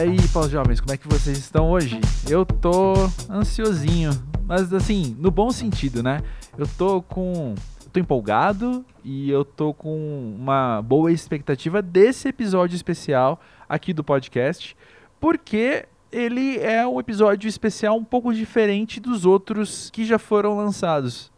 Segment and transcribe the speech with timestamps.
[0.00, 2.00] aí, pós-jovens, como é que vocês estão hoje?
[2.28, 2.94] Eu tô
[3.28, 4.10] ansiosinho,
[4.46, 6.22] mas assim, no bom sentido, né?
[6.56, 7.54] Eu tô com.
[7.84, 14.02] Eu tô empolgado e eu tô com uma boa expectativa desse episódio especial aqui do
[14.02, 14.74] podcast,
[15.20, 21.30] porque ele é um episódio especial um pouco diferente dos outros que já foram lançados.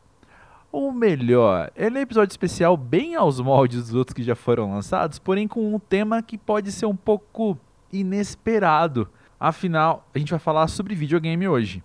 [0.70, 4.72] Ou melhor, ele é um episódio especial bem aos moldes dos outros que já foram
[4.72, 7.58] lançados, porém com um tema que pode ser um pouco
[7.92, 9.08] inesperado.
[9.38, 11.82] Afinal, a gente vai falar sobre videogame hoje.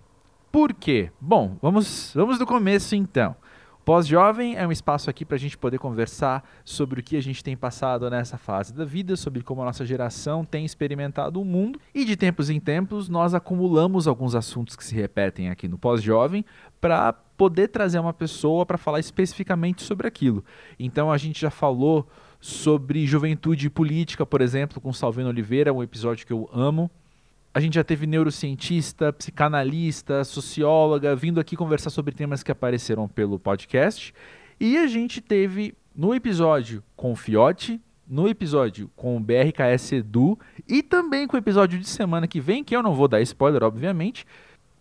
[0.50, 1.10] Por quê?
[1.20, 3.36] Bom, vamos, vamos do começo então.
[3.88, 7.42] Pós-Jovem é um espaço aqui para a gente poder conversar sobre o que a gente
[7.42, 11.80] tem passado nessa fase da vida, sobre como a nossa geração tem experimentado o mundo
[11.94, 16.44] e de tempos em tempos nós acumulamos alguns assuntos que se repetem aqui no Pós-Jovem
[16.78, 20.44] para poder trazer uma pessoa para falar especificamente sobre aquilo.
[20.78, 22.06] Então a gente já falou
[22.40, 26.90] sobre juventude política, por exemplo, com Salvino Oliveira, um episódio que eu amo.
[27.52, 33.38] A gente já teve neurocientista, psicanalista, socióloga vindo aqui conversar sobre temas que apareceram pelo
[33.38, 34.14] podcast.
[34.60, 40.38] E a gente teve no episódio com o Fiote, no episódio com o BRKS Edu
[40.66, 43.62] e também com o episódio de semana que vem, que eu não vou dar spoiler,
[43.62, 44.26] obviamente,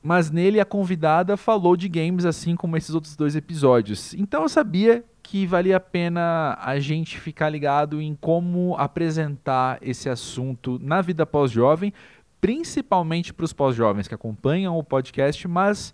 [0.01, 4.13] mas nele a convidada falou de games assim como esses outros dois episódios.
[4.13, 10.07] Então eu sabia que valia a pena a gente ficar ligado em como apresentar esse
[10.07, 11.91] assunto na vida pós-jovem,
[12.39, 15.93] principalmente para os pós-jovens que acompanham o podcast, mas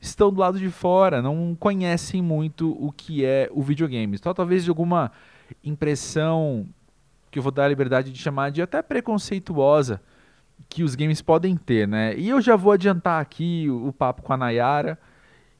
[0.00, 4.16] estão do lado de fora, não conhecem muito o que é o videogame.
[4.16, 5.10] Então, talvez de alguma
[5.64, 6.64] impressão
[7.32, 10.00] que eu vou dar a liberdade de chamar de até preconceituosa
[10.68, 12.16] que os games podem ter, né?
[12.16, 14.96] E eu já vou adiantar aqui o, papo com a Nayara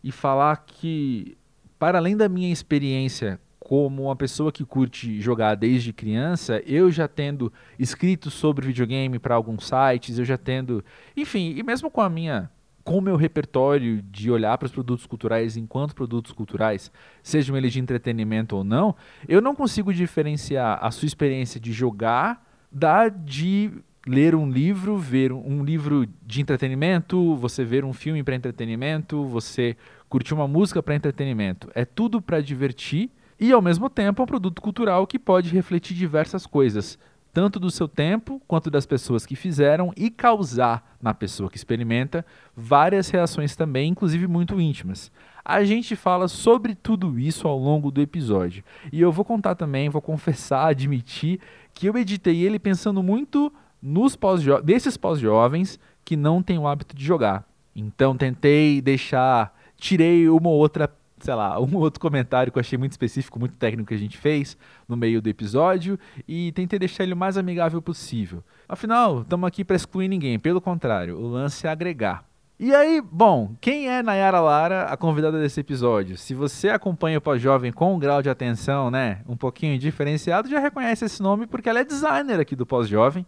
[0.05, 1.37] e falar que,
[1.79, 7.07] para além da minha experiência como uma pessoa que curte jogar desde criança, eu já
[7.07, 10.83] tendo escrito sobre videogame para alguns sites, eu já tendo,
[11.17, 12.51] enfim, e mesmo com a minha
[12.83, 16.91] com o meu repertório de olhar para os produtos culturais enquanto produtos culturais,
[17.23, 18.97] sejam eles de entretenimento ou não,
[19.29, 22.43] eu não consigo diferenciar a sua experiência de jogar
[22.73, 23.71] da de
[24.07, 29.77] ler um livro, ver um livro de entretenimento, você ver um filme para entretenimento, você
[30.09, 31.71] curtir uma música para entretenimento.
[31.75, 35.95] É tudo para divertir e ao mesmo tempo é um produto cultural que pode refletir
[35.95, 36.99] diversas coisas,
[37.33, 42.27] tanto do seu tempo quanto das pessoas que fizeram e causar na pessoa que experimenta
[42.57, 45.13] várias reações também, inclusive muito íntimas.
[45.45, 48.65] A gente fala sobre tudo isso ao longo do episódio.
[48.93, 51.41] E eu vou contar também, vou confessar, admitir
[51.73, 56.97] que eu editei ele pensando muito nos pós desses pós-jovens que não têm o hábito
[56.97, 57.47] de jogar.
[57.75, 62.79] Então tentei deixar, tirei uma ou outra sei lá, um outro comentário que eu achei
[62.79, 64.57] muito específico, muito técnico que a gente fez
[64.89, 68.43] no meio do episódio e tentei deixar ele o mais amigável possível.
[68.69, 72.25] Afinal, estamos aqui para excluir ninguém, pelo contrário, o lance é agregar.
[72.61, 76.17] E aí, bom, quem é Nayara Lara, a convidada desse episódio?
[76.17, 80.59] Se você acompanha o Pós-Jovem com um grau de atenção, né, um pouquinho diferenciado, já
[80.59, 83.25] reconhece esse nome porque ela é designer aqui do Pós-Jovem,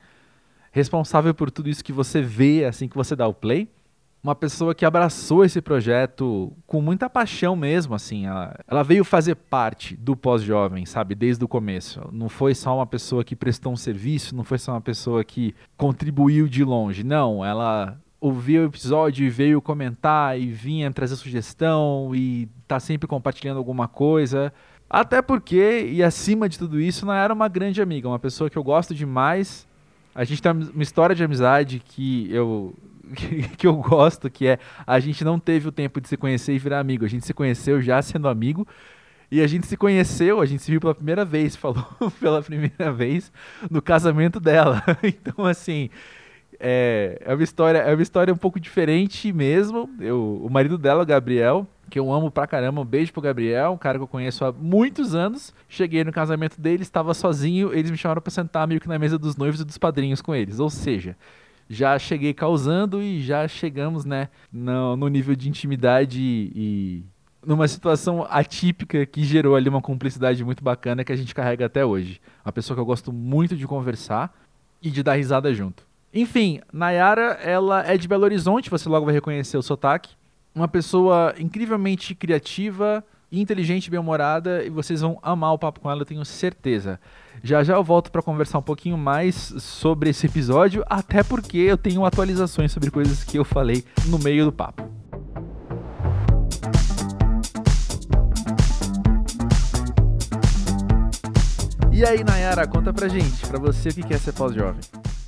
[0.73, 3.69] responsável por tudo isso que você vê assim que você dá o play
[4.23, 8.27] uma pessoa que abraçou esse projeto com muita paixão mesmo, assim.
[8.27, 12.01] Ela, ela veio fazer parte do pós-jovem, sabe, desde o começo.
[12.13, 15.55] Não foi só uma pessoa que prestou um serviço, não foi só uma pessoa que
[15.77, 17.03] contribuiu de longe.
[17.03, 23.09] Não, ela ouviu o episódio e veio comentar e vinha trazer sugestão e tá sempre
[23.09, 24.53] compartilhando alguma coisa.
[24.89, 28.59] Até porque, e acima de tudo isso, não era uma grande amiga, uma pessoa que
[28.59, 29.67] eu gosto demais.
[30.15, 32.75] A gente tem uma história de amizade que eu
[33.57, 36.59] que, eu gosto, que é a gente não teve o tempo de se conhecer e
[36.59, 37.05] virar amigo.
[37.05, 38.67] A gente se conheceu já sendo amigo.
[39.31, 41.87] E a gente se conheceu, a gente se viu pela primeira vez, falou
[42.19, 43.33] pela primeira vez
[43.71, 44.83] no casamento dela.
[45.05, 45.89] Então, assim,
[46.59, 49.89] é, é, uma história, é uma história um pouco diferente mesmo.
[50.01, 53.73] Eu, o marido dela, o Gabriel, que eu amo pra caramba, um beijo pro Gabriel,
[53.73, 55.55] um cara que eu conheço há muitos anos.
[55.69, 59.17] Cheguei no casamento dele, estava sozinho, eles me chamaram para sentar meio que na mesa
[59.19, 60.59] dos noivos e dos padrinhos com eles.
[60.59, 61.17] Ou seja,
[61.71, 67.05] já cheguei causando e já chegamos, né, no, no nível de intimidade e, e
[67.47, 71.85] numa situação atípica que gerou ali uma cumplicidade muito bacana que a gente carrega até
[71.85, 72.21] hoje.
[72.45, 74.37] Uma pessoa que eu gosto muito de conversar
[74.83, 75.87] e de dar risada junto.
[76.13, 80.11] Enfim, Nayara, ela é de Belo Horizonte, você logo vai reconhecer o sotaque.
[80.53, 86.07] Uma pessoa incrivelmente criativa, inteligente, bem-humorada e vocês vão amar o papo com ela, eu
[86.07, 86.99] tenho certeza.
[87.43, 91.77] Já já eu volto para conversar um pouquinho mais sobre esse episódio, até porque eu
[91.79, 94.83] tenho atualizações sobre coisas que eu falei no meio do papo.
[101.91, 104.81] E aí, Nayara, conta pra gente, pra você o que quer ser pós-jovem.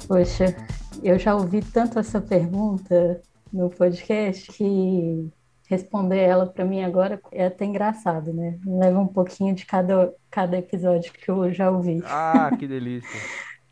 [0.06, 0.54] Poxa,
[1.02, 3.20] Eu já ouvi tanto essa pergunta
[3.52, 5.28] no podcast que
[5.72, 8.58] responder ela para mim agora é até engraçado, né?
[8.64, 12.02] Leva um pouquinho de cada, cada episódio que eu já ouvi.
[12.04, 13.08] Ah, que delícia!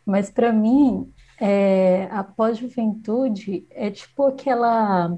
[0.06, 5.16] Mas para mim, é, a pós-juventude é tipo aquela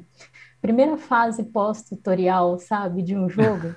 [0.61, 3.75] primeira fase pós-tutorial, sabe, de um jogo.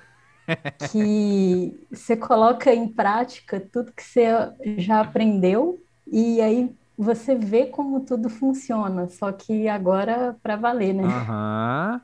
[0.91, 4.25] que você coloca em prática tudo que você
[4.77, 11.03] já aprendeu e aí você vê como tudo funciona, só que agora para valer, né?
[11.03, 12.01] Aham.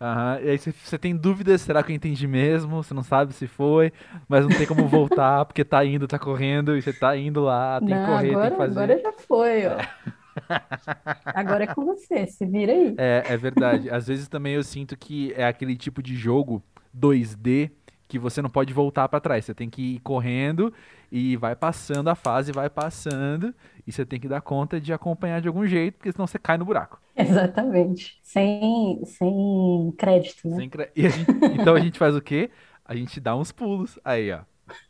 [0.00, 0.40] Aham.
[0.42, 2.82] E aí você tem dúvidas, será que eu entendi mesmo?
[2.82, 3.92] Você não sabe se foi,
[4.28, 7.80] mas não tem como voltar, porque tá indo, tá correndo, e você tá indo lá,
[7.82, 8.94] tem Não, que correr, agora, tem que fazer.
[8.94, 9.76] agora já foi, ó.
[11.32, 12.96] Agora é com você, se vira aí.
[12.96, 13.88] É, é verdade.
[13.90, 16.62] Às vezes também eu sinto que é aquele tipo de jogo
[16.92, 17.70] 2D
[18.10, 19.44] que você não pode voltar pra trás.
[19.44, 20.72] Você tem que ir correndo
[21.10, 23.54] e vai passando a fase, vai passando,
[23.86, 26.58] e você tem que dar conta de acompanhar de algum jeito, porque senão você cai
[26.58, 27.00] no buraco.
[27.16, 28.18] Exatamente.
[28.22, 30.56] Sem, sem crédito, né?
[30.56, 31.30] Sem cre- a gente-
[31.60, 32.50] então a gente faz o quê?
[32.84, 33.98] A gente dá uns pulos.
[34.04, 34.40] Aí, ó.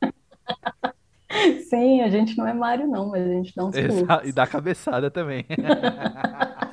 [1.69, 4.29] Sim, a gente não é Mário, não, mas a gente dá uns Exa- pulos.
[4.29, 5.47] E dá cabeçada também.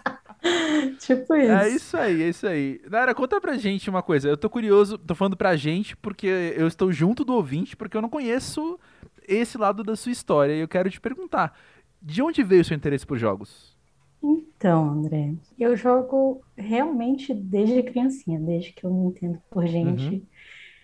[0.99, 1.69] Tipo É isso.
[1.69, 2.81] isso aí, é isso aí.
[2.89, 4.27] Nara, conta pra gente uma coisa.
[4.29, 8.01] Eu tô curioso, tô falando pra gente porque eu estou junto do ouvinte, porque eu
[8.01, 8.79] não conheço
[9.27, 10.53] esse lado da sua história.
[10.53, 11.57] E eu quero te perguntar:
[12.01, 13.77] de onde veio o seu interesse por jogos?
[14.21, 20.27] Então, André, eu jogo realmente desde criancinha, desde que eu me entendo por gente.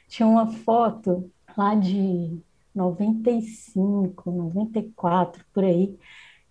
[0.07, 2.42] Tinha uma foto lá de
[2.75, 5.98] 95, 94, por aí,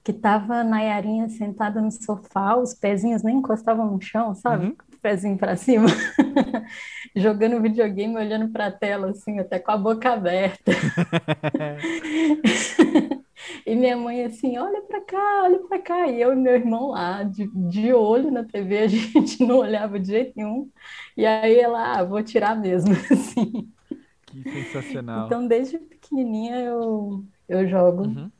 [0.05, 4.67] que tava a Nayarinha sentada no sofá, os pezinhos nem encostavam no chão, sabe?
[4.67, 4.77] Uhum.
[5.01, 5.87] Pezinho pra cima,
[7.17, 10.73] jogando videogame, olhando pra tela, assim, até com a boca aberta.
[13.67, 16.09] E minha mãe assim, olha pra cá, olha pra cá.
[16.09, 19.99] E eu e meu irmão lá, de, de olho na TV, a gente não olhava
[19.99, 20.71] de jeito nenhum.
[21.17, 23.69] E aí ela, ah, vou tirar mesmo, assim.
[24.27, 25.27] Que sensacional.
[25.27, 28.31] Então, desde pequenininha eu, eu jogo Uhum.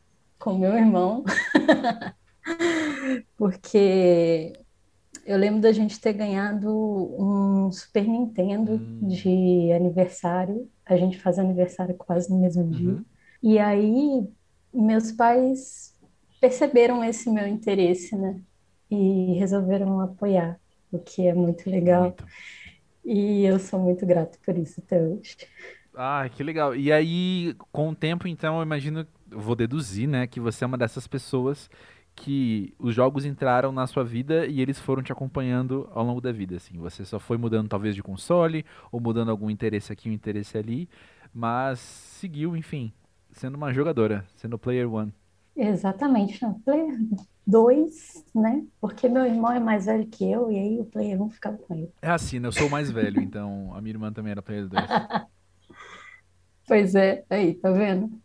[0.43, 1.23] Com meu irmão,
[3.39, 4.53] porque
[5.25, 9.07] eu lembro da gente ter ganhado um Super Nintendo Hum.
[9.07, 10.69] de aniversário.
[10.85, 12.91] A gente faz aniversário quase no mesmo dia.
[12.91, 13.05] Uhum.
[13.41, 14.27] E aí,
[14.75, 15.95] meus pais
[16.41, 18.41] perceberam esse meu interesse, né?
[18.91, 20.59] E resolveram apoiar,
[20.91, 22.03] o que é muito legal.
[22.03, 22.27] Muito.
[23.05, 25.37] E eu sou muito grata por isso até hoje.
[25.95, 26.75] Ah, que legal.
[26.75, 30.67] E aí, com o tempo, então, eu imagino, eu vou deduzir, né, que você é
[30.67, 31.69] uma dessas pessoas
[32.15, 36.31] que os jogos entraram na sua vida e eles foram te acompanhando ao longo da
[36.31, 36.79] vida, assim.
[36.79, 40.89] Você só foi mudando talvez de console ou mudando algum interesse aqui, um interesse ali,
[41.33, 42.93] mas seguiu, enfim,
[43.31, 45.13] sendo uma jogadora, sendo player one.
[45.57, 46.99] Exatamente, não, Player
[47.47, 48.65] 2, né?
[48.81, 51.75] Porque meu irmão é mais velho que eu, e aí o Player 1 ficava com
[51.75, 51.93] ele.
[52.01, 52.49] É assim, né?
[52.49, 54.83] Eu sou o mais velho, então a minha irmã também era player 2.
[56.67, 58.22] Pois é, aí, tá vendo?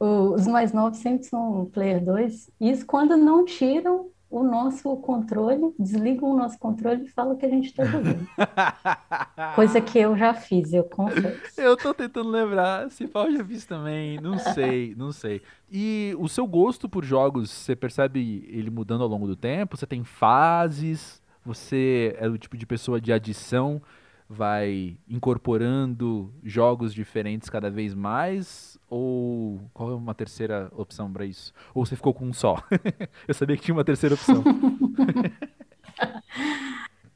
[0.00, 2.50] Os mais novos sempre são Player 2.
[2.58, 7.48] Isso quando não tiram o nosso controle, desligam o nosso controle e falam que a
[7.48, 8.26] gente tá jogando.
[9.56, 11.60] Coisa que eu já fiz, eu confesso.
[11.60, 15.42] Eu tô tentando lembrar, se pá, eu já fiz também, não sei, não sei.
[15.70, 19.76] E o seu gosto por jogos, você percebe ele mudando ao longo do tempo?
[19.76, 21.20] Você tem fases?
[21.44, 23.82] Você é o tipo de pessoa de adição,
[24.32, 28.78] vai incorporando jogos diferentes cada vez mais?
[28.88, 31.52] Ou qual é uma terceira opção pra isso?
[31.74, 32.62] Ou você ficou com um só?
[33.26, 34.44] Eu sabia que tinha uma terceira opção.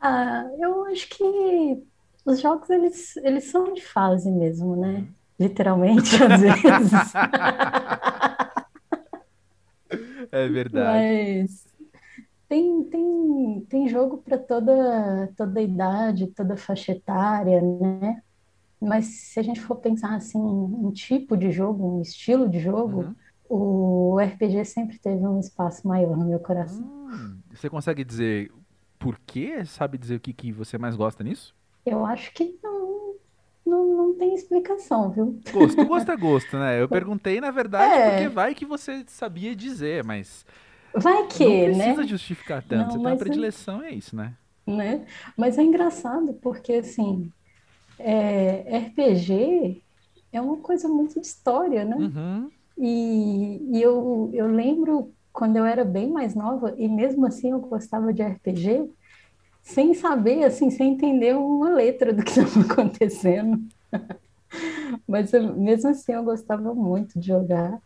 [0.06, 1.82] Ah, eu acho que
[2.26, 5.06] os jogos, eles, eles são de fase mesmo, né?
[5.40, 6.92] Literalmente, às vezes.
[10.30, 11.42] É verdade.
[11.42, 11.66] Mas
[12.54, 18.22] tem, tem, tem jogo para toda, toda idade, toda faixa etária, né?
[18.80, 23.00] Mas se a gente for pensar assim, um tipo de jogo, um estilo de jogo,
[23.02, 23.14] Uhum.
[23.48, 26.84] o RPG sempre teve um espaço maior no meu coração.
[26.86, 28.52] Hum, você consegue dizer
[28.98, 29.64] por quê?
[29.64, 31.54] Sabe dizer o que, que você mais gosta nisso?
[31.84, 33.14] Eu acho que não,
[33.66, 35.40] não, não tem explicação, viu?
[35.50, 36.80] Gosto, gosto é gosto, né?
[36.80, 38.10] Eu perguntei, na verdade, É.
[38.10, 40.44] porque vai que você sabia dizer, mas
[40.96, 42.06] Vai não que, precisa né?
[42.06, 42.86] justificar tanto.
[42.86, 44.36] Não, você tem uma mas é- predileção, é isso, né?
[44.66, 45.06] né?
[45.36, 47.32] Mas é engraçado porque assim,
[47.98, 49.84] é, RPG
[50.32, 51.96] é uma coisa muito de história, né?
[51.96, 52.52] Uhum.
[52.78, 57.60] E, e eu, eu lembro quando eu era bem mais nova, e mesmo assim eu
[57.60, 58.90] gostava de RPG,
[59.62, 63.58] sem saber, assim, sem entender uma letra do que estava acontecendo.
[65.06, 67.80] Mas eu- mesmo assim eu gostava muito de jogar.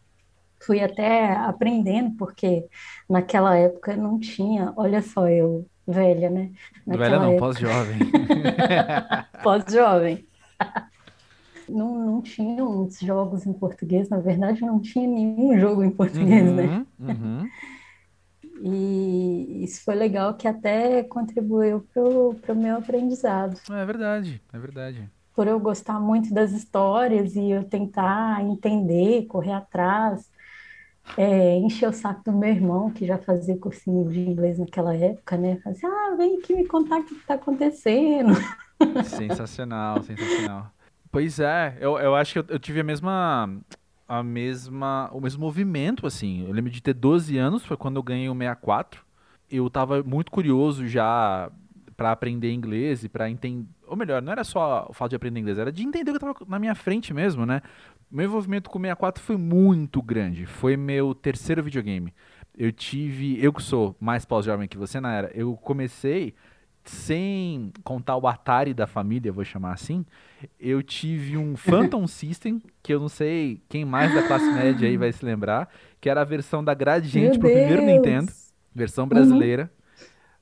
[0.60, 2.66] Fui até aprendendo, porque
[3.08, 6.50] naquela época não tinha, olha só, eu velha, né?
[6.86, 7.46] Naquela velha não, época...
[7.46, 7.98] pós-jovem.
[9.42, 10.28] pós-jovem.
[11.68, 16.50] Não, não tinha muitos jogos em português, na verdade não tinha nenhum jogo em português,
[16.52, 16.62] né?
[16.62, 17.12] uhum, né?
[17.14, 17.48] Uhum.
[18.60, 23.58] E isso foi legal que até contribuiu para o meu aprendizado.
[23.70, 25.10] É verdade, é verdade.
[25.34, 30.28] Por eu gostar muito das histórias e eu tentar entender, correr atrás,
[31.16, 35.36] é, encher o saco do meu irmão, que já fazia cursinho de inglês naquela época,
[35.36, 35.58] né?
[35.62, 38.34] Fazia, ah, vem aqui me contar o que está acontecendo.
[39.04, 40.70] Sensacional, sensacional.
[41.10, 43.48] Pois é, eu, eu acho que eu, eu tive a mesma
[44.06, 46.46] a mesma o mesmo movimento assim.
[46.46, 49.04] Eu lembro de ter 12 anos, foi quando eu ganhei o 64.
[49.50, 51.50] Eu tava muito curioso já
[51.96, 55.40] para aprender inglês e para entender, ou melhor, não era só o fato de aprender
[55.40, 57.60] inglês, era de entender o que estava na minha frente mesmo, né?
[58.10, 60.46] Meu envolvimento com o 64 foi muito grande.
[60.46, 62.12] Foi meu terceiro videogame.
[62.56, 66.34] Eu tive, eu que sou mais pós-jovem que você na era, eu comecei
[66.88, 70.04] sem contar o Atari da família, vou chamar assim,
[70.58, 74.96] eu tive um Phantom System, que eu não sei quem mais da classe média aí
[74.96, 75.68] vai se lembrar,
[76.00, 78.32] que era a versão da Gradiente pro primeiro Nintendo,
[78.74, 79.08] versão uhum.
[79.08, 79.64] brasileira.
[79.64, 79.77] Uhum.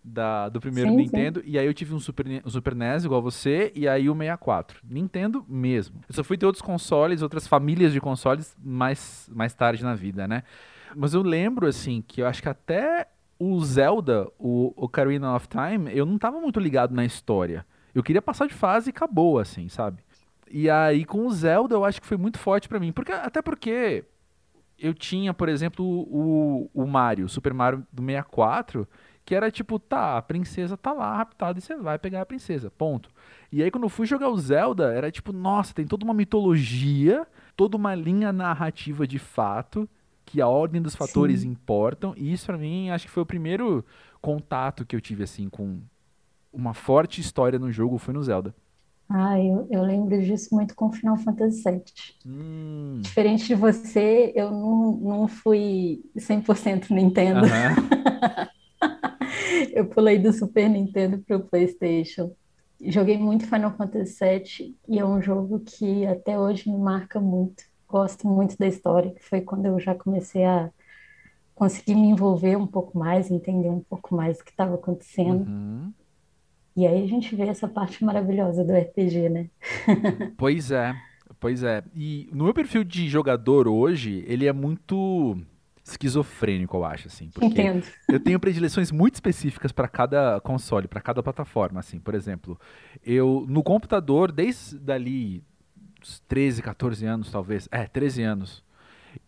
[0.08, 1.46] Da, do primeiro sim, Nintendo, sim.
[1.48, 4.80] e aí eu tive um Super, um Super NES igual você, e aí o 64.
[4.88, 6.00] Nintendo mesmo.
[6.08, 10.28] Eu só fui ter outros consoles, outras famílias de consoles mais, mais tarde na vida,
[10.28, 10.44] né?
[10.94, 15.90] Mas eu lembro, assim, que eu acho que até o Zelda, o Ocarina of Time,
[15.92, 17.66] eu não tava muito ligado na história.
[17.94, 20.02] Eu queria passar de fase e acabou, assim, sabe?
[20.50, 22.92] E aí com o Zelda eu acho que foi muito forte para mim.
[22.92, 24.04] Porque, até porque
[24.78, 28.86] eu tinha, por exemplo, o, o Mario, o Super Mario do 64,
[29.26, 32.70] que era tipo, tá, a princesa tá lá raptada e você vai pegar a princesa,
[32.70, 33.10] ponto.
[33.50, 37.26] E aí quando eu fui jogar o Zelda, era tipo, nossa, tem toda uma mitologia,
[37.56, 39.88] toda uma linha narrativa de fato,
[40.24, 41.48] que a ordem dos fatores Sim.
[41.48, 43.84] importam, e isso para mim acho que foi o primeiro
[44.22, 45.80] contato que eu tive assim com
[46.52, 48.54] uma forte história no jogo foi no Zelda.
[49.08, 51.82] Ah, eu, eu lembro disso muito com Final Fantasy VII.
[52.24, 53.00] Hum.
[53.02, 57.40] Diferente de você, eu não, não fui 100% Nintendo.
[57.40, 58.56] Uh -huh.
[59.72, 62.32] Eu pulei do Super Nintendo para o PlayStation.
[62.84, 67.64] Joguei muito Final Fantasy VII e é um jogo que até hoje me marca muito
[67.88, 70.70] gosto muito da história, que foi quando eu já comecei a
[71.54, 75.48] conseguir me envolver um pouco mais, entender um pouco mais o que estava acontecendo.
[75.48, 75.92] Uhum.
[76.76, 79.50] E aí a gente vê essa parte maravilhosa do RPG, né?
[80.36, 80.94] pois é,
[81.40, 81.82] pois é.
[81.94, 85.38] E no meu perfil de jogador hoje, ele é muito
[85.90, 87.30] esquizofrênico, eu acho, assim.
[87.30, 87.86] Porque Entendo.
[88.08, 91.98] eu tenho predileções muito específicas para cada console, para cada plataforma, assim.
[91.98, 92.58] Por exemplo,
[93.04, 95.44] eu no computador, desde dali
[96.28, 97.68] 13, 14 anos, talvez.
[97.70, 98.64] É, 13 anos.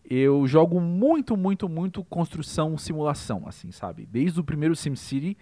[0.03, 4.05] Eu jogo muito, muito, muito construção, simulação, assim, sabe?
[4.05, 5.37] Desde o primeiro SimCity,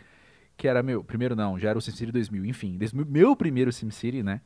[0.55, 1.03] que era meu.
[1.03, 2.77] Primeiro não, já era o SimCity 2000, enfim.
[2.77, 4.41] Desde o meu primeiro SimCity, né?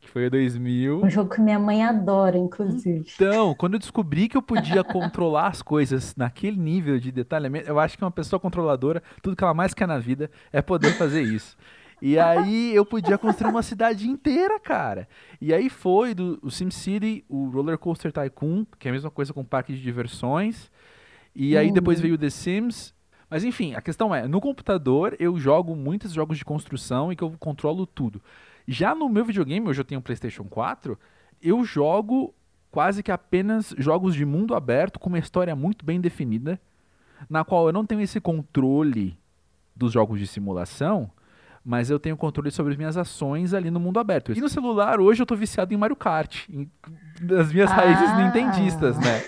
[0.00, 1.04] Que foi o 2000.
[1.04, 3.04] Um jogo que minha mãe adora, inclusive.
[3.14, 7.78] Então, quando eu descobri que eu podia controlar as coisas naquele nível de detalhamento, eu
[7.78, 11.22] acho que uma pessoa controladora, tudo que ela mais quer na vida é poder fazer
[11.22, 11.56] isso.
[12.02, 15.06] E aí eu podia construir uma cidade inteira, cara.
[15.40, 19.34] E aí foi do o SimCity, o Roller Coaster Tycoon, que é a mesma coisa
[19.34, 20.70] com parque de diversões.
[21.34, 22.02] E aí depois uhum.
[22.02, 22.94] veio o The Sims.
[23.28, 27.22] Mas enfim, a questão é, no computador eu jogo muitos jogos de construção e que
[27.22, 28.20] eu controlo tudo.
[28.66, 30.98] Já no meu videogame, hoje eu tenho um PlayStation 4,
[31.42, 32.34] eu jogo
[32.70, 36.60] quase que apenas jogos de mundo aberto com uma história muito bem definida,
[37.28, 39.18] na qual eu não tenho esse controle
[39.74, 41.10] dos jogos de simulação,
[41.64, 44.32] mas eu tenho controle sobre as minhas ações ali no mundo aberto.
[44.32, 46.70] E no celular, hoje eu tô viciado em Mario Kart, em,
[47.20, 47.74] nas minhas ah.
[47.74, 49.22] raízes nintendistas, né?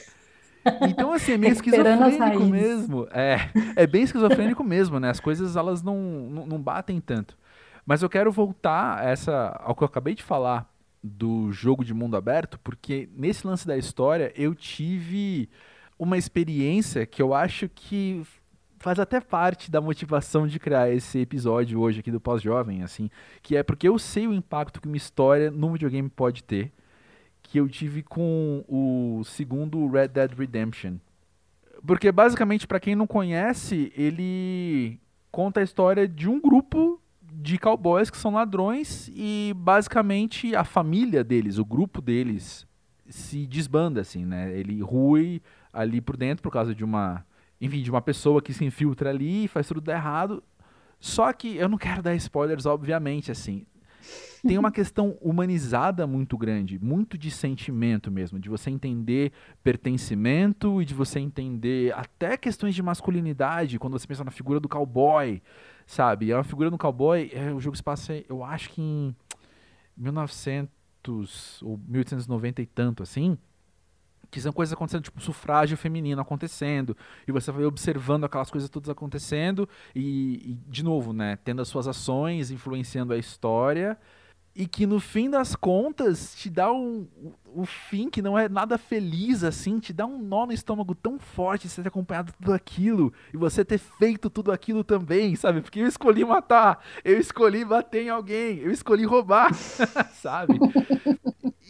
[0.89, 3.07] Então, assim, é meio esquizofrênico mesmo.
[3.11, 5.11] É, é bem esquizofrênico mesmo, né?
[5.11, 7.37] As coisas, elas não, não, não batem tanto.
[7.85, 10.73] Mas eu quero voltar essa, ao que eu acabei de falar
[11.03, 15.49] do jogo de mundo aberto, porque nesse lance da história eu tive
[15.99, 18.23] uma experiência que eu acho que
[18.79, 23.11] faz até parte da motivação de criar esse episódio hoje aqui do Pós-Jovem, assim,
[23.41, 26.73] que é porque eu sei o impacto que uma história no videogame pode ter,
[27.43, 30.97] que eu tive com o segundo Red Dead Redemption.
[31.85, 37.02] Porque basicamente, para quem não conhece, ele conta a história de um grupo
[37.35, 42.67] de cowboys que são ladrões e basicamente a família deles, o grupo deles
[43.09, 44.57] se desbanda assim, né?
[44.57, 47.25] Ele rui ali por dentro por causa de uma
[47.63, 50.43] enfim, de uma pessoa que se infiltra ali e faz tudo errado.
[50.99, 53.65] Só que eu não quero dar spoilers, obviamente, assim.
[54.45, 59.31] tem uma questão humanizada muito grande, muito de sentimento mesmo, de você entender
[59.63, 64.69] pertencimento e de você entender até questões de masculinidade, quando você pensa na figura do
[64.69, 65.41] cowboy,
[65.87, 66.31] sabe?
[66.31, 69.15] É uma figura do cowboy, é, o jogo se passa, eu acho que em
[69.97, 73.37] 1900 ou 1890 e tanto, assim,
[74.31, 76.97] que são coisas acontecendo, tipo sufrágio feminino acontecendo,
[77.29, 81.69] e você vai observando aquelas coisas todas acontecendo, e, e de novo, né, tendo as
[81.69, 83.99] suas ações influenciando a história,
[84.55, 87.07] e que no fim das contas te dá um,
[87.55, 91.19] um, fim que não é nada feliz assim, te dá um nó no estômago tão
[91.19, 95.63] forte você ter acompanhado tudo aquilo e você ter feito tudo aquilo também, sabe?
[95.63, 99.55] Porque eu escolhi matar, eu escolhi bater em alguém, eu escolhi roubar,
[100.13, 100.59] sabe?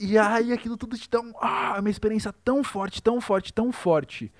[0.00, 3.70] E aí aquilo tudo te dá um, ah, uma experiência tão forte, tão forte, tão
[3.70, 4.32] forte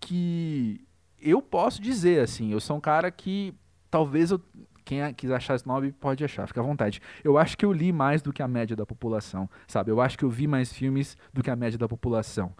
[0.00, 0.84] que
[1.22, 3.54] eu posso dizer assim, eu sou um cara que
[3.88, 4.40] talvez eu
[4.84, 7.00] quem quiser achar snob pode achar, fica à vontade.
[7.22, 9.90] Eu acho que eu li mais do que a média da população, sabe?
[9.90, 12.52] Eu acho que eu vi mais filmes do que a média da população.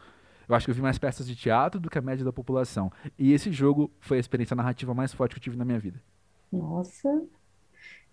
[0.49, 2.91] Eu acho que eu vi mais peças de teatro do que a média da população.
[3.19, 6.01] E esse jogo foi a experiência narrativa mais forte que eu tive na minha vida.
[6.53, 7.27] Nossa,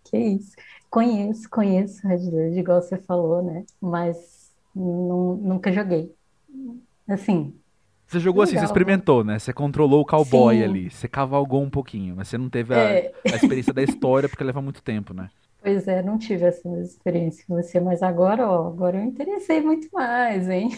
[0.05, 0.55] que isso.
[0.89, 3.65] Conheço, conheço Red Dead, igual você falou, né?
[3.81, 6.15] Mas nunca joguei.
[7.07, 7.60] Assim,
[8.11, 9.39] você jogou Legal, assim, você experimentou, né?
[9.39, 10.63] Você controlou o cowboy Sim.
[10.63, 13.13] ali, você cavalgou um pouquinho, mas você não teve a, é...
[13.25, 15.29] a experiência da história porque leva muito tempo, né?
[15.61, 19.87] Pois é, não tive essa experiência com você, mas agora, ó, agora eu interessei muito
[19.93, 20.71] mais, hein?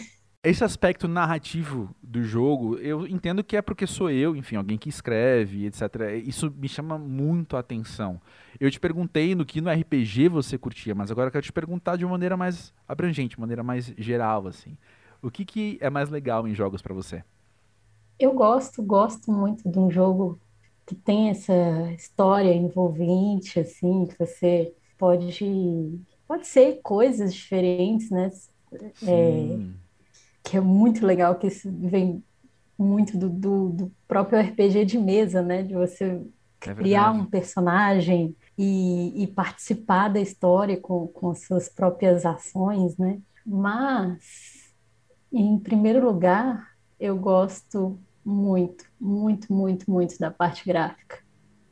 [0.44, 4.90] Esse aspecto narrativo do jogo, eu entendo que é porque sou eu, enfim, alguém que
[4.90, 5.82] escreve, etc.
[6.24, 8.20] Isso me chama muito a atenção.
[8.60, 11.96] Eu te perguntei no que no RPG você curtia, mas agora eu quero te perguntar
[11.96, 14.76] de uma maneira mais abrangente, maneira mais geral, assim.
[15.24, 17.24] O que, que é mais legal em jogos para você?
[18.18, 20.38] Eu gosto, gosto muito de um jogo
[20.86, 21.54] que tem essa
[21.92, 28.30] história envolvente, assim, que você pode pode ser coisas diferentes, né?
[29.02, 29.58] É,
[30.42, 32.22] que é muito legal, que isso vem
[32.78, 35.62] muito do, do, do, próprio RPG de mesa, né?
[35.62, 36.20] De você
[36.60, 42.98] é criar um personagem e, e, participar da história com, com as suas próprias ações,
[42.98, 43.18] né?
[43.46, 44.53] Mas
[45.38, 51.18] em primeiro lugar, eu gosto muito, muito, muito, muito da parte gráfica.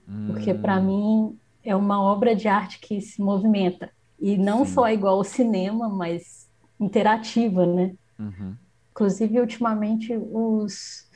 [0.09, 0.27] Hum.
[0.27, 3.90] Porque para mim é uma obra de arte que se movimenta.
[4.20, 4.72] E não Sim.
[4.72, 6.48] só igual ao cinema, mas
[6.79, 7.94] interativa, né?
[8.18, 8.57] Uhum.
[8.90, 11.09] Inclusive, ultimamente, os,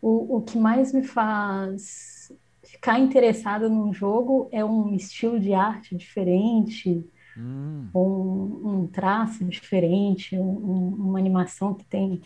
[0.00, 5.94] o, o que mais me faz ficar interessada num jogo é um estilo de arte
[5.94, 7.88] diferente, hum.
[7.94, 12.22] um, um, traço diferente, um, uma animação que tem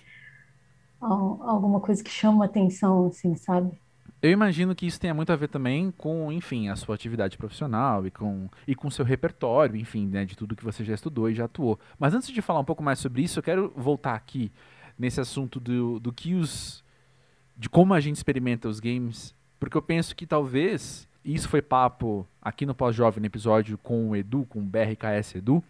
[1.00, 3.78] alguma coisa que chama atenção, assim, sabe?
[4.22, 8.06] Eu imagino que isso tenha muito a ver também com, enfim, a sua atividade profissional
[8.06, 11.34] e com e com seu repertório, enfim, né, de tudo que você já estudou e
[11.34, 11.78] já atuou.
[11.98, 14.50] Mas antes de falar um pouco mais sobre isso, eu quero voltar aqui
[14.98, 16.84] nesse assunto do, do que os
[17.56, 22.26] de como a gente experimenta os games, porque eu penso que talvez isso foi papo
[22.40, 25.62] aqui no Pós-Jovem, no episódio com o Edu, com o BRKS Edu.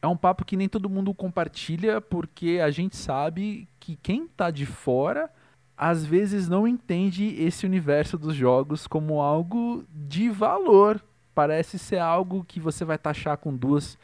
[0.00, 4.50] É um papo que nem todo mundo compartilha, porque a gente sabe que quem está
[4.50, 5.30] de fora
[5.76, 11.04] às vezes não entende esse universo dos jogos como algo de valor.
[11.34, 13.98] Parece ser algo que você vai taxar com duas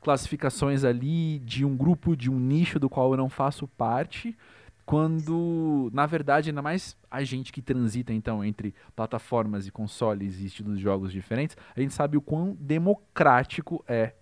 [0.00, 4.36] classificações ali de um grupo, de um nicho do qual eu não faço parte
[4.92, 10.44] quando, na verdade, ainda mais a gente que transita então entre plataformas e consoles e
[10.44, 14.12] estilos de jogos diferentes, a gente sabe o quão democrático é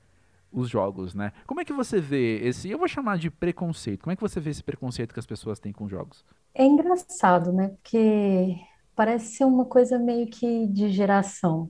[0.53, 1.33] os jogos, né?
[1.45, 4.03] Como é que você vê esse, eu vou chamar de preconceito.
[4.03, 6.25] Como é que você vê esse preconceito que as pessoas têm com jogos?
[6.55, 7.71] É engraçado, né?
[7.71, 8.57] Porque
[8.95, 11.69] parece ser uma coisa meio que de geração.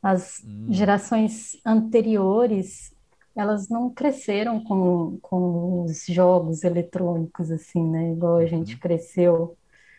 [0.00, 0.68] As hum.
[0.70, 2.94] gerações anteriores
[3.40, 8.12] elas não cresceram com, com os jogos eletrônicos, assim, né?
[8.12, 8.80] Igual a gente uhum.
[8.80, 9.56] cresceu.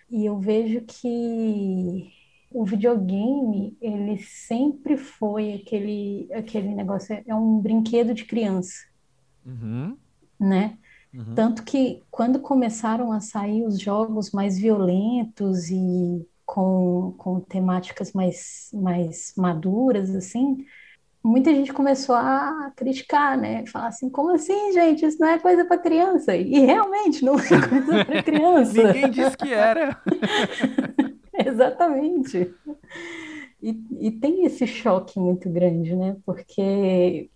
[0.10, 2.12] E eu vejo que
[2.52, 8.74] o videogame, ele sempre foi aquele, aquele negócio, é um brinquedo de criança,
[9.46, 9.98] uhum.
[10.40, 10.78] né?
[11.14, 11.34] Uhum.
[11.36, 18.70] Tanto que quando começaram a sair os jogos mais violentos e com, com temáticas mais,
[18.74, 20.66] mais maduras, assim,
[21.24, 23.66] muita gente começou a criticar, né?
[23.68, 25.06] Falar assim, como assim, gente?
[25.06, 26.36] Isso não é coisa para criança.
[26.36, 28.84] E realmente não é coisa para criança.
[28.84, 30.02] Ninguém disse que era.
[31.46, 32.54] Exatamente.
[33.62, 36.18] E, e, tem esse choque muito grande, né?
[36.26, 37.30] Porque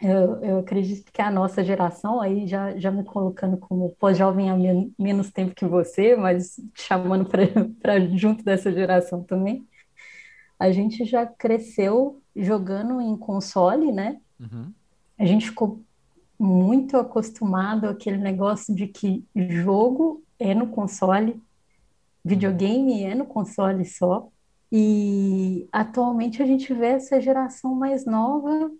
[0.00, 4.56] eu, eu, acredito que a nossa geração, aí já, já me colocando como pós-jovem há
[4.56, 9.66] men menos tempo que você, mas chamando para junto dessa geração também,
[10.58, 14.20] a gente já cresceu jogando em console, né?
[14.40, 14.72] Uhum.
[15.18, 15.80] A gente ficou
[16.38, 21.40] muito acostumado àquele negócio de que jogo é no console,
[22.24, 24.28] videogame é no console só.
[24.70, 28.72] E atualmente a gente vê essa geração mais nova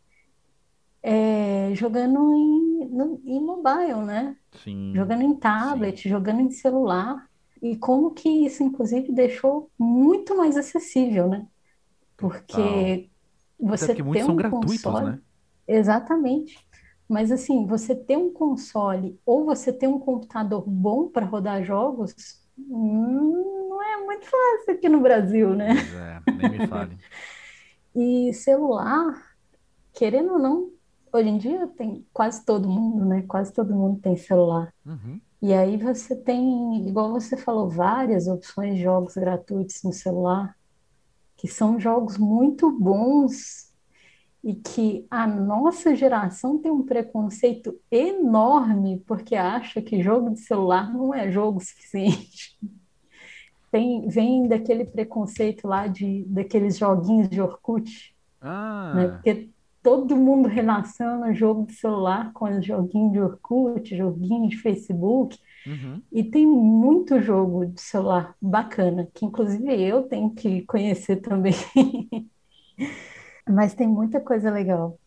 [1.03, 4.37] é, jogando em, no, em mobile, né?
[4.63, 4.93] Sim.
[4.95, 6.09] Jogando em tablet, sim.
[6.09, 7.29] jogando em celular.
[7.61, 11.47] E como que isso, inclusive, deixou muito mais acessível, né?
[12.17, 13.11] Porque
[13.63, 15.07] você Até porque tem um gratuitos, console...
[15.07, 15.21] né?
[15.67, 16.59] Exatamente.
[17.09, 22.15] Mas assim, você ter um console ou você ter um computador bom para rodar jogos,
[22.59, 25.75] hum, não é muito fácil aqui no Brasil, né?
[25.75, 26.97] Pois é, nem me fale.
[27.95, 29.37] e celular,
[29.93, 30.71] querendo ou não,
[31.13, 33.23] hoje em dia tem quase todo mundo, né?
[33.29, 34.73] Quase todo mundo tem celular.
[34.85, 35.21] Uhum.
[35.43, 40.57] E aí você tem, igual você falou, várias opções de jogos gratuitos no celular,
[41.43, 43.75] que são jogos muito bons
[44.45, 50.93] e que a nossa geração tem um preconceito enorme porque acha que jogo de celular
[50.93, 52.57] não é jogo suficiente.
[53.73, 58.93] Tem, vem daquele preconceito lá de daqueles joguinhos de Orkut, ah.
[58.95, 59.09] né?
[59.09, 59.51] Porque
[59.83, 65.37] todo mundo relaciona jogo de celular com os joguinhos de Orkut, joguinhos de Facebook.
[65.67, 66.03] Uhum.
[66.11, 71.55] E tem muito jogo de celular bacana, que inclusive eu tenho que conhecer também.
[73.49, 74.99] Mas tem muita coisa legal.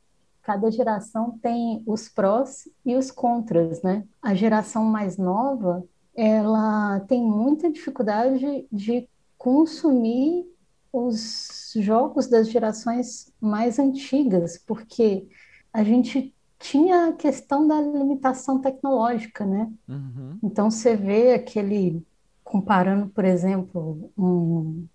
[0.41, 4.06] Cada geração tem os prós e os contras, né?
[4.22, 5.84] A geração mais nova,
[6.15, 10.46] ela tem muita dificuldade de consumir
[10.94, 15.28] os jogos das gerações mais antigas, porque
[15.74, 19.72] a gente tinha a questão da limitação tecnológica, né?
[19.88, 20.39] Uhum.
[20.44, 22.06] Então você vê aquele,
[22.44, 24.86] comparando, por exemplo, um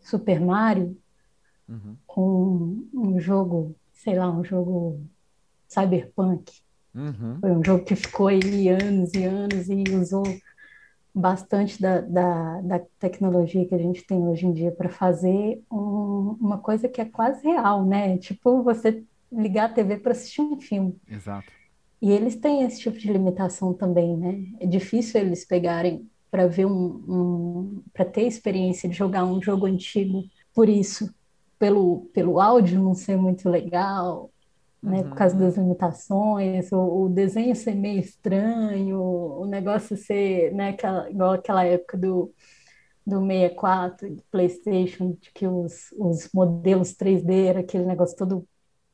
[0.00, 0.96] Super Mario
[1.68, 1.96] uhum.
[2.06, 5.00] com um jogo, sei lá, um jogo
[5.66, 6.52] cyberpunk.
[6.94, 7.38] Uhum.
[7.40, 10.24] Foi um jogo que ficou aí anos e anos e usou
[11.14, 16.36] bastante da, da, da, tecnologia que a gente tem hoje em dia para fazer um,
[16.38, 18.18] uma coisa que é quase real, né?
[18.18, 20.96] Tipo você ligar a TV para assistir um filme.
[21.08, 21.50] Exato.
[22.00, 24.44] E eles têm esse tipo de limitação também, né?
[24.60, 29.66] É difícil eles pegarem para ver um, um para ter experiência de jogar um jogo
[29.66, 31.14] antigo por isso,
[31.58, 34.30] pelo, pelo áudio não ser muito legal,
[34.82, 40.70] né, por causa das limitações, o, o, desenho ser meio estranho, o negócio ser, né,
[40.70, 42.32] aquela, igual aquela época do,
[43.06, 48.46] do 64, do PlayStation, de que os, os modelos 3D era aquele negócio todo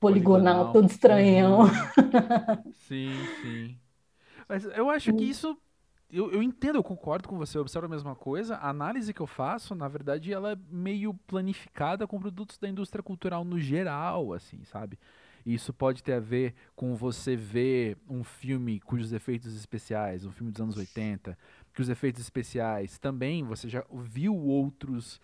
[0.02, 0.72] poligonal, poligonal.
[0.72, 1.60] todo estranhão.
[1.60, 2.72] Uhum.
[2.88, 3.10] sim,
[3.40, 3.76] sim.
[4.48, 5.56] Mas eu acho que isso
[6.12, 8.56] eu, eu, entendo, eu concordo com você, eu observo a mesma coisa.
[8.56, 13.02] A análise que eu faço, na verdade, ela é meio planificada com produtos da indústria
[13.02, 14.98] cultural no geral, assim, sabe?
[15.44, 20.52] Isso pode ter a ver com você ver um filme cujos efeitos especiais, um filme
[20.52, 21.36] dos anos 80,
[21.72, 25.18] que os efeitos especiais também você já viu outros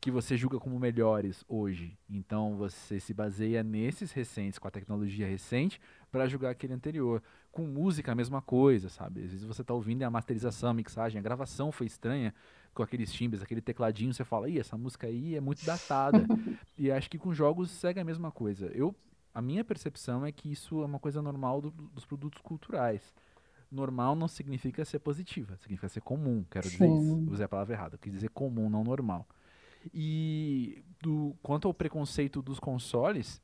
[0.00, 1.98] que você julga como melhores hoje.
[2.08, 7.22] Então você se baseia nesses recentes, com a tecnologia recente, para julgar aquele anterior.
[7.52, 9.22] Com música, a mesma coisa, sabe?
[9.22, 12.34] Às vezes você está ouvindo a masterização, a mixagem, a gravação foi estranha,
[12.72, 16.24] com aqueles timbres, aquele tecladinho, você fala, ih, essa música aí é muito datada.
[16.78, 18.66] e acho que com jogos segue a mesma coisa.
[18.74, 18.94] Eu
[19.34, 23.14] a minha percepção é que isso é uma coisa normal do, dos produtos culturais.
[23.70, 26.72] Normal não significa ser positiva, significa ser comum, quero Sim.
[26.72, 27.30] dizer isso.
[27.30, 29.26] Usei a palavra errada, quis dizer comum, não normal.
[29.94, 33.40] E do, quanto ao preconceito dos consoles,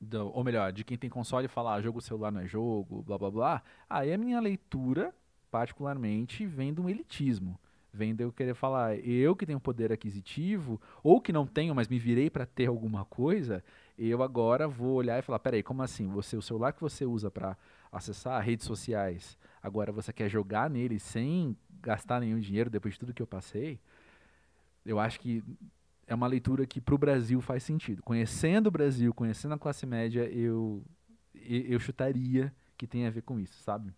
[0.00, 3.16] do, ou melhor, de quem tem console falar ah, jogo celular não é jogo, blá
[3.16, 5.14] blá blá, aí a minha leitura,
[5.50, 7.58] particularmente, vem de um elitismo.
[7.92, 11.88] Vem de eu querer falar, eu que tenho poder aquisitivo, ou que não tenho, mas
[11.88, 13.64] me virei para ter alguma coisa,
[13.98, 16.06] eu agora vou olhar e falar, peraí, como assim?
[16.08, 17.56] Você, o celular que você usa para
[17.90, 23.14] acessar redes sociais, agora você quer jogar nele sem gastar nenhum dinheiro depois de tudo
[23.14, 23.80] que eu passei?
[24.86, 25.42] Eu acho que
[26.06, 28.02] é uma leitura que para o Brasil faz sentido.
[28.02, 30.82] Conhecendo o Brasil, conhecendo a classe média, eu,
[31.34, 33.92] eu chutaria que tem a ver com isso, sabe?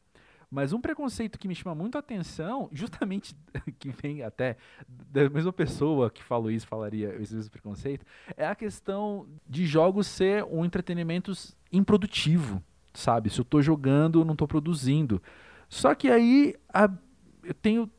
[0.51, 3.37] Mas um preconceito que me chama muito a atenção, justamente
[3.79, 4.57] que vem até
[4.89, 10.07] da mesma pessoa que falou isso, falaria esse mesmo preconceito, é a questão de jogos
[10.07, 11.33] ser um entretenimento
[11.71, 12.63] improdutivo,
[12.95, 13.29] sabe?
[13.29, 15.23] Se eu estou jogando, eu não estou produzindo.
[15.69, 16.91] Só que aí a,
[17.45, 17.91] eu tenho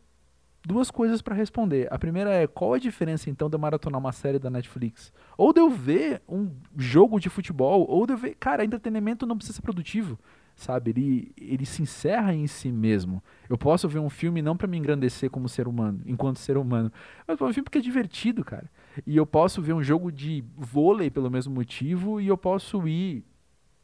[0.65, 1.87] duas coisas para responder.
[1.91, 5.13] A primeira é qual a diferença então de eu maratonar uma série da Netflix?
[5.37, 9.37] Ou de eu ver um jogo de futebol, ou de eu ver, cara, entretenimento não
[9.37, 10.17] precisa ser produtivo
[10.59, 10.91] sabe?
[10.91, 13.23] Ele, ele se encerra em si mesmo.
[13.47, 16.91] Eu posso ver um filme não para me engrandecer como ser humano, enquanto ser humano,
[17.25, 18.69] mas um filme porque é divertido, cara.
[19.07, 23.23] E eu posso ver um jogo de vôlei pelo mesmo motivo e eu posso ir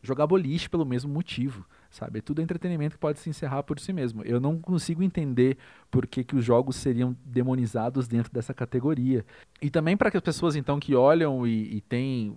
[0.01, 2.19] jogar boliche pelo mesmo motivo, sabe?
[2.19, 4.21] É tudo entretenimento que pode se encerrar por si mesmo.
[4.23, 5.57] Eu não consigo entender
[5.89, 9.25] por que, que os jogos seriam demonizados dentro dessa categoria.
[9.61, 12.35] E também para as pessoas, então, que olham e, e têm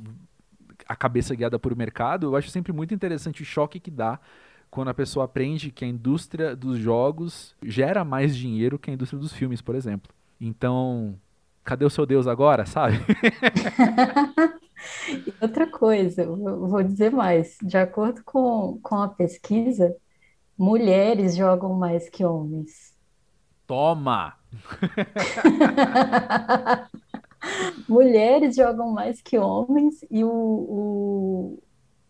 [0.88, 4.20] a cabeça guiada por mercado, eu acho sempre muito interessante o choque que dá
[4.70, 9.18] quando a pessoa aprende que a indústria dos jogos gera mais dinheiro que a indústria
[9.18, 10.12] dos filmes, por exemplo.
[10.40, 11.18] Então,
[11.64, 12.98] cadê o seu Deus agora, sabe?
[15.40, 17.56] Outra coisa, vou dizer mais.
[17.62, 19.94] De acordo com, com a pesquisa,
[20.56, 22.96] mulheres jogam mais que homens.
[23.66, 24.34] Toma!
[27.88, 31.62] Mulheres jogam mais que homens e o, o,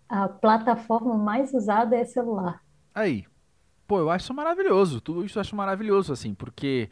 [0.09, 2.63] a plataforma mais usada é celular.
[2.95, 3.25] Aí.
[3.87, 5.01] Pô, eu acho isso maravilhoso.
[5.01, 6.91] Tudo isso eu acho maravilhoso, assim, porque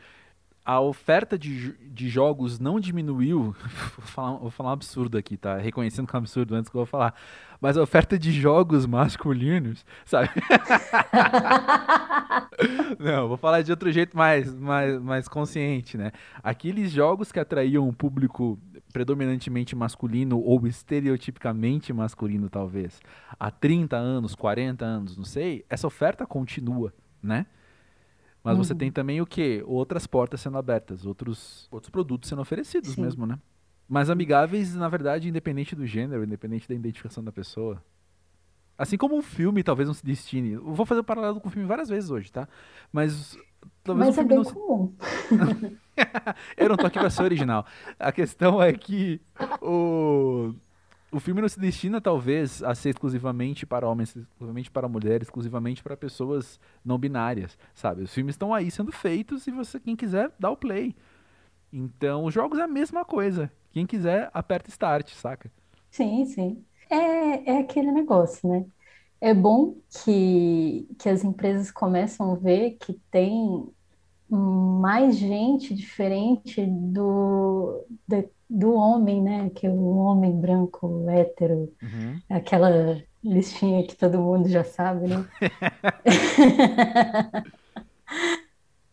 [0.67, 3.55] a oferta de, de jogos não diminuiu.
[3.97, 5.57] vou, falar, vou falar um absurdo aqui, tá?
[5.57, 7.15] Reconhecendo que é um absurdo antes que eu vou falar.
[7.61, 10.29] Mas a oferta de jogos masculinos, sabe?
[12.99, 16.11] não, vou falar de outro jeito mais, mais, mais consciente, né?
[16.43, 18.59] Aqueles jogos que atraíam um público
[18.93, 23.01] predominantemente masculino ou estereotipicamente masculino, talvez,
[23.39, 27.47] há 30 anos, 40 anos, não sei, essa oferta continua, né?
[28.47, 28.63] Mas uhum.
[28.63, 29.61] você tem também o quê?
[29.67, 33.03] Outras portas sendo abertas, outros, outros produtos sendo oferecidos Sim.
[33.03, 33.41] mesmo, né?
[33.89, 37.83] Mas amigáveis, na verdade, independente do gênero, independente da identificação da pessoa.
[38.79, 40.53] Assim como um filme talvez não se destine.
[40.53, 42.49] Eu vou fazer um paralelo com o filme várias vezes hoje, tá?
[42.93, 43.37] Mas
[43.83, 44.95] talvez Mas o é filme bem não comum.
[46.57, 47.67] Eu não tô aqui pra ser original.
[47.99, 49.21] A questão é que
[49.61, 50.55] o
[51.17, 55.83] o filme não se destina, talvez, a ser exclusivamente para homens, exclusivamente para mulheres, exclusivamente
[55.83, 58.03] para pessoas não binárias, sabe?
[58.03, 60.95] Os filmes estão aí sendo feitos e você, quem quiser, dá o play.
[61.73, 63.53] Então, os jogos é a mesma coisa.
[63.73, 65.51] Quem quiser, aperta start, saca?
[65.91, 66.67] Sim, sim.
[66.91, 68.67] É, é aquele negócio, né?
[69.21, 73.69] É bom que, que as empresas começam a ver que tem
[74.29, 79.51] mais gente diferente do, de, do homem, né?
[79.55, 82.21] Que é o homem branco, hétero, uhum.
[82.29, 85.27] aquela listinha que todo mundo já sabe, né?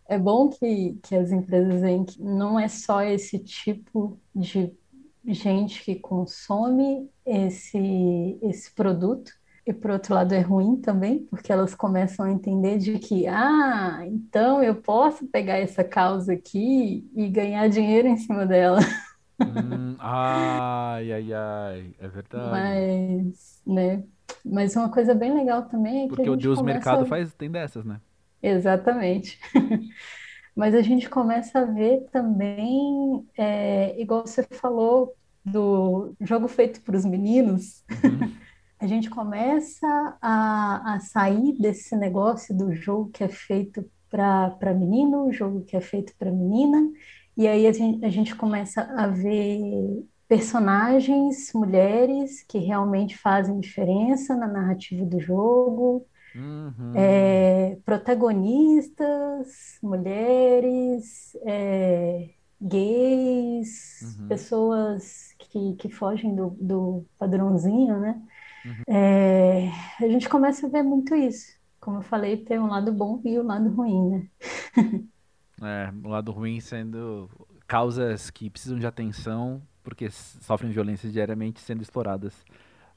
[0.07, 4.73] é bom que, que as empresas veem que não é só esse tipo de
[5.25, 9.31] gente que consome esse, esse produto,
[9.65, 14.01] e por outro lado é ruim também, porque elas começam a entender de que, ah,
[14.05, 18.79] então eu posso pegar essa causa aqui e ganhar dinheiro em cima dela.
[19.39, 22.51] Hum, ai, ai, ai, é verdade.
[22.51, 24.03] Mas, né?
[24.45, 27.33] Mas uma coisa bem legal também é que Porque a o Deus começa Mercado faz,
[27.33, 27.99] tem dessas, né?
[28.41, 29.39] Exatamente.
[30.55, 36.95] Mas a gente começa a ver também, é, igual você falou, do jogo feito para
[36.95, 38.31] os meninos, uhum.
[38.79, 45.33] a gente começa a, a sair desse negócio do jogo que é feito para menino,
[45.33, 46.87] jogo que é feito para menina,
[47.35, 54.35] e aí a gente, a gente começa a ver personagens, mulheres, que realmente fazem diferença
[54.35, 56.93] na narrativa do jogo, uhum.
[56.95, 64.27] é, protagonistas, mulheres, é, gays, uhum.
[64.27, 68.21] pessoas que, que fogem do, do padrãozinho, né?
[68.65, 68.95] Uhum.
[68.95, 69.69] É,
[69.99, 71.53] a gente começa a ver muito isso.
[71.79, 74.27] Como eu falei, tem um lado bom e o um lado ruim, né?
[75.65, 77.29] É, o lado ruim sendo
[77.67, 82.33] causas que precisam de atenção porque sofrem violência diariamente sendo exploradas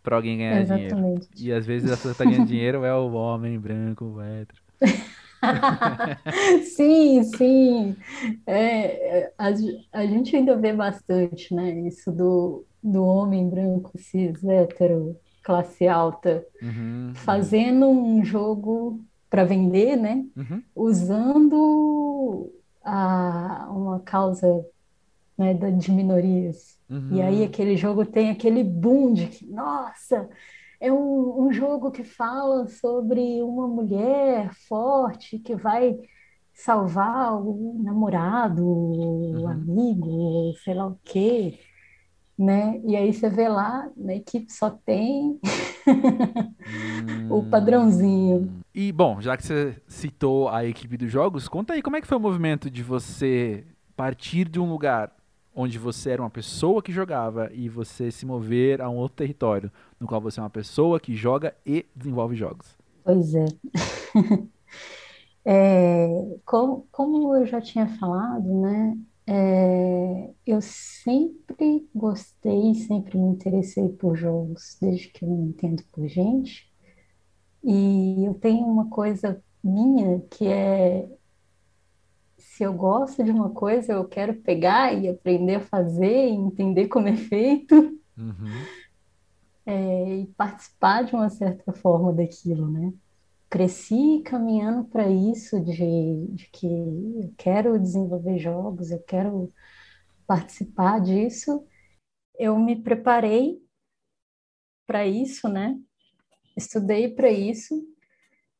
[0.02, 0.94] para alguém ganhar Exatamente.
[0.94, 1.26] dinheiro.
[1.36, 4.62] E às vezes a pessoa que tá ganhando dinheiro é o homem branco, o hétero.
[6.62, 7.96] sim, sim.
[8.46, 9.48] É, é, a,
[9.92, 11.70] a gente ainda vê bastante, né?
[11.80, 18.18] Isso do, do homem branco, cis, hétero, classe alta, uhum, fazendo uhum.
[18.18, 19.00] um jogo
[19.36, 20.24] para vender, né?
[20.34, 20.62] Uhum.
[20.74, 22.50] Usando
[22.82, 24.64] a, uma causa
[25.36, 26.78] né, de minorias.
[26.88, 27.08] Uhum.
[27.12, 30.26] E aí aquele jogo tem aquele boom de que, nossa,
[30.80, 35.98] é um, um jogo que fala sobre uma mulher forte que vai
[36.54, 39.42] salvar o namorado, uhum.
[39.42, 41.58] o amigo, sei lá o quê,
[42.38, 42.80] né?
[42.84, 45.40] E aí você vê lá, na equipe só tem
[47.30, 48.62] o padrãozinho.
[48.74, 52.06] E bom, já que você citou a equipe dos jogos, conta aí como é que
[52.06, 53.64] foi o movimento de você
[53.96, 55.16] partir de um lugar
[55.54, 59.72] onde você era uma pessoa que jogava e você se mover a um outro território,
[59.98, 62.76] no qual você é uma pessoa que joga e desenvolve jogos.
[63.02, 63.46] Pois é.
[65.46, 68.98] é como, como eu já tinha falado, né?
[69.28, 76.06] É, eu sempre gostei, sempre me interessei por jogos, desde que eu me entendo por
[76.08, 76.72] gente.
[77.64, 81.08] E eu tenho uma coisa minha que é
[82.38, 86.88] se eu gosto de uma coisa, eu quero pegar e aprender a fazer, e entender
[86.88, 87.74] como é feito,
[88.16, 88.68] Uhum.
[89.66, 92.92] é, e participar de uma certa forma daquilo, né?
[93.48, 99.52] Cresci caminhando para isso, de, de que eu quero desenvolver jogos, eu quero
[100.26, 101.64] participar disso.
[102.38, 103.62] Eu me preparei
[104.86, 105.78] para isso, né?
[106.56, 107.86] Estudei para isso,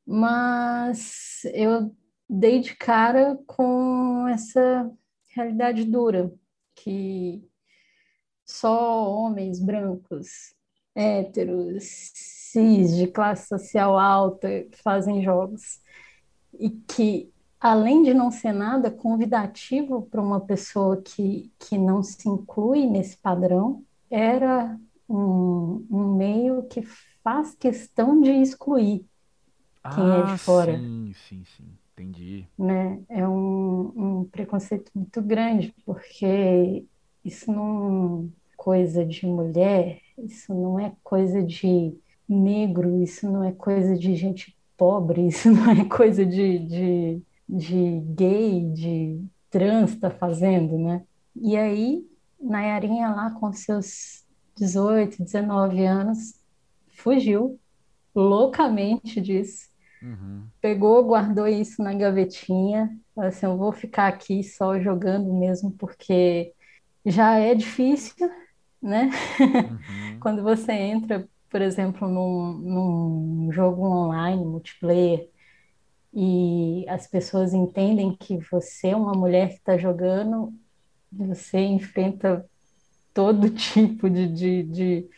[0.06, 1.94] mas eu
[2.28, 4.90] dei de cara com essa
[5.34, 6.32] realidade dura,
[6.74, 7.42] que
[8.44, 10.54] só homens brancos,
[10.94, 11.84] héteros,
[12.52, 14.48] cis, de classe social alta
[14.82, 15.80] fazem jogos.
[16.58, 22.28] E que, além de não ser nada convidativo para uma pessoa que, que não se
[22.28, 24.78] inclui nesse padrão, era
[25.08, 26.82] um, um meio que
[27.22, 29.06] faz questão de excluir
[29.90, 31.78] quem é de Ah, fora sim, sim, sim.
[31.92, 32.46] Entendi.
[32.58, 33.02] né?
[33.08, 36.86] É um, um preconceito muito grande, porque
[37.24, 43.52] isso não é coisa de mulher, isso não é coisa de negro, isso não é
[43.52, 50.10] coisa de gente pobre, isso não é coisa de, de, de gay, de trans tá
[50.10, 51.02] fazendo, né?
[51.34, 52.04] E aí,
[52.40, 54.24] Nayarinha lá com seus
[54.56, 56.34] 18, 19 anos,
[56.88, 57.58] fugiu
[58.14, 59.66] loucamente disso
[60.02, 60.46] Uhum.
[60.60, 62.96] pegou, guardou isso na gavetinha.
[63.16, 66.52] Assim, eu vou ficar aqui só jogando mesmo, porque
[67.04, 68.30] já é difícil,
[68.80, 69.10] né?
[69.40, 70.20] Uhum.
[70.20, 75.26] Quando você entra, por exemplo, num, num jogo online, multiplayer,
[76.12, 80.52] e as pessoas entendem que você é uma mulher que está jogando,
[81.10, 82.44] você enfrenta
[83.14, 85.08] todo tipo de, de, de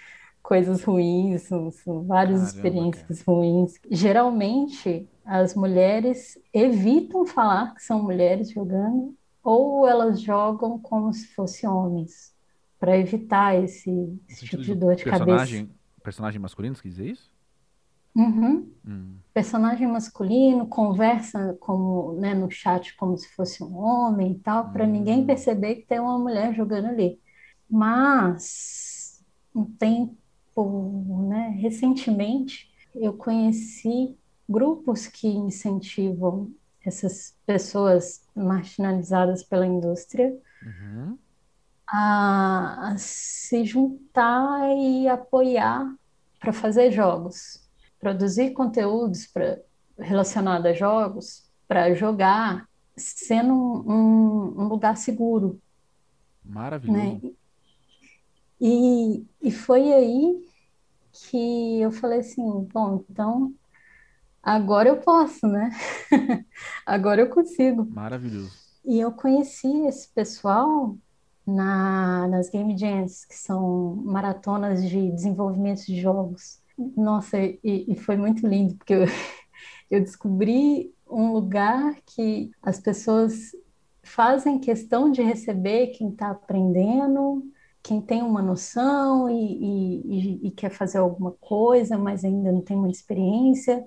[0.40, 2.54] coisas ruins, são, são várias Caramba, cara.
[2.54, 3.74] experiências ruins.
[3.90, 11.68] Geralmente, as mulheres evitam falar que são mulheres jogando, ou elas jogam como se fossem
[11.68, 12.32] homens,
[12.78, 13.90] para evitar esse,
[14.28, 15.77] esse tipo sentido de de dor de cabeça.
[16.08, 17.30] Personagem, masculino, você quis dizer isso?
[18.16, 18.72] Uhum.
[18.86, 19.16] Hum.
[19.34, 24.86] Personagem masculino conversa como, né, no chat como se fosse um homem e tal, para
[24.86, 25.26] ninguém Hum.
[25.26, 27.20] perceber que tem uma mulher jogando ali.
[27.68, 29.22] Mas
[29.54, 34.16] um tempo, né, recentemente, eu conheci
[34.48, 36.50] grupos que incentivam
[36.84, 41.18] essas pessoas marginalizadas pela indústria Uhum.
[41.90, 45.94] A, se juntar e apoiar
[46.38, 49.58] para fazer jogos, produzir conteúdos para
[49.98, 55.60] relacionado a jogos, para jogar, sendo um, um lugar seguro,
[56.44, 56.54] né?
[56.54, 57.36] Maravilhoso.
[58.60, 60.44] E, e foi aí
[61.12, 63.54] que eu falei assim, bom, então
[64.42, 65.70] agora eu posso, né?
[66.86, 67.84] Agora eu consigo.
[67.84, 68.52] Maravilhoso.
[68.84, 70.96] E eu conheci esse pessoal
[71.48, 76.60] na, nas Game Jams, que são maratonas de desenvolvimento de jogos.
[76.96, 77.58] Nossa, e,
[77.88, 79.06] e foi muito lindo, porque eu,
[79.90, 83.52] eu descobri um lugar que as pessoas
[84.02, 87.42] fazem questão de receber quem está aprendendo,
[87.82, 92.76] quem tem uma noção e, e, e quer fazer alguma coisa, mas ainda não tem
[92.76, 93.86] muita experiência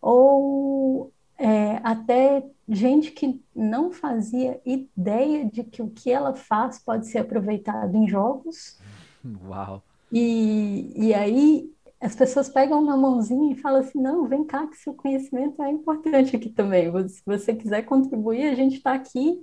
[0.00, 7.06] ou é, até gente que não fazia ideia de que o que ela faz pode
[7.06, 8.78] ser aproveitado em jogos,
[9.46, 9.82] Uau.
[10.12, 14.76] e, e aí as pessoas pegam na mãozinha e falam assim: não, vem cá, que
[14.76, 16.90] seu conhecimento é importante aqui também.
[17.08, 19.40] Se você quiser contribuir, a gente está aqui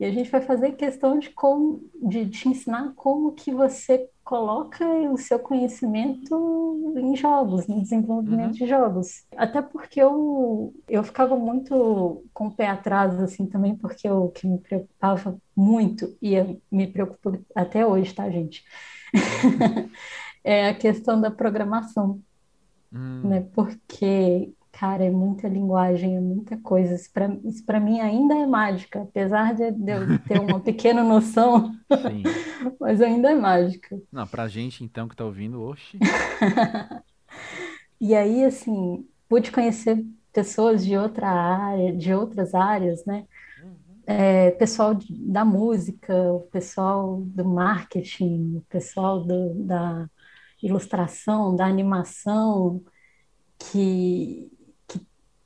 [0.00, 4.84] e a gente vai fazer questão de, como, de te ensinar como que você coloca
[5.12, 8.52] o seu conhecimento em jogos, no desenvolvimento Uhum.
[8.54, 9.24] de jogos.
[9.36, 14.46] Até porque eu, eu ficava muito com o pé atrás, assim, também, porque o que
[14.48, 18.64] me preocupava muito, e eu me preocupo até hoje, tá, gente?
[20.44, 22.22] É a questão da programação,
[23.22, 23.40] né?
[23.40, 23.50] Hum.
[23.54, 26.94] Porque, cara, é muita linguagem, é muita coisa.
[26.94, 32.22] Isso para mim ainda é mágica, apesar de eu ter uma pequena noção, Sim.
[32.80, 34.00] mas ainda é mágica.
[34.10, 35.98] Não, pra gente então que tá ouvindo, oxe.
[38.00, 40.02] E aí, assim, pude conhecer
[40.32, 43.26] pessoas de outra área, de outras áreas, né?
[43.62, 43.76] Uhum.
[44.06, 50.08] É, pessoal da música, o pessoal do marketing, o pessoal do- da
[50.62, 52.82] ilustração, da animação,
[53.58, 54.50] que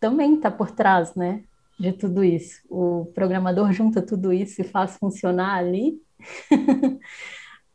[0.05, 1.45] também está por trás, né?
[1.79, 2.61] de tudo isso.
[2.69, 6.01] O programador junta tudo isso e faz funcionar ali,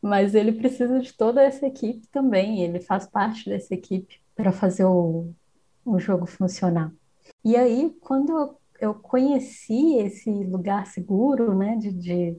[0.02, 4.86] mas ele precisa de toda essa equipe também, ele faz parte dessa equipe para fazer
[4.86, 5.34] o,
[5.86, 6.92] o jogo funcionar.
[7.44, 12.38] E aí, quando eu conheci esse lugar seguro, né, de, de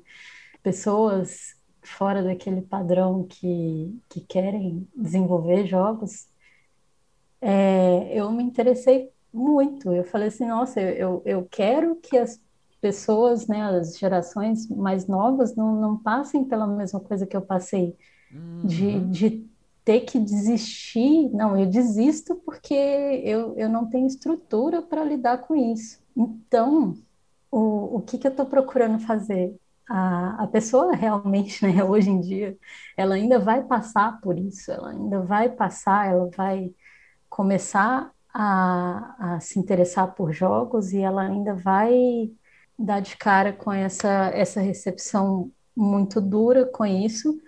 [0.62, 6.26] pessoas fora daquele padrão que, que querem desenvolver jogos,
[7.40, 9.92] é, eu me interessei muito.
[9.92, 12.40] Eu falei assim, nossa, eu, eu quero que as
[12.80, 17.96] pessoas, né, as gerações mais novas não, não passem pela mesma coisa que eu passei,
[18.32, 18.62] uhum.
[18.64, 19.50] de, de
[19.84, 21.28] ter que desistir.
[21.30, 26.00] Não, eu desisto porque eu, eu não tenho estrutura para lidar com isso.
[26.16, 26.96] Então,
[27.50, 29.54] o, o que, que eu estou procurando fazer?
[29.88, 32.56] A, a pessoa realmente, né, hoje em dia,
[32.96, 36.72] ela ainda vai passar por isso, ela ainda vai passar, ela vai
[37.28, 42.30] começar a, a se interessar por jogos e ela ainda vai
[42.78, 47.40] dar de cara com essa, essa recepção muito dura com isso,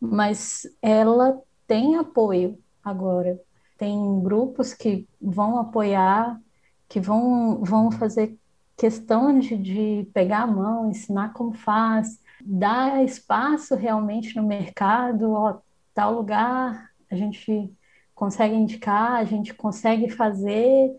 [0.00, 3.40] mas ela tem apoio agora.
[3.78, 6.40] Tem grupos que vão apoiar,
[6.88, 8.38] que vão, vão fazer
[8.76, 15.58] questão de, de pegar a mão, ensinar como faz, dar espaço realmente no mercado, ó,
[15.94, 17.72] tal lugar, a gente
[18.14, 20.96] consegue indicar, a gente consegue fazer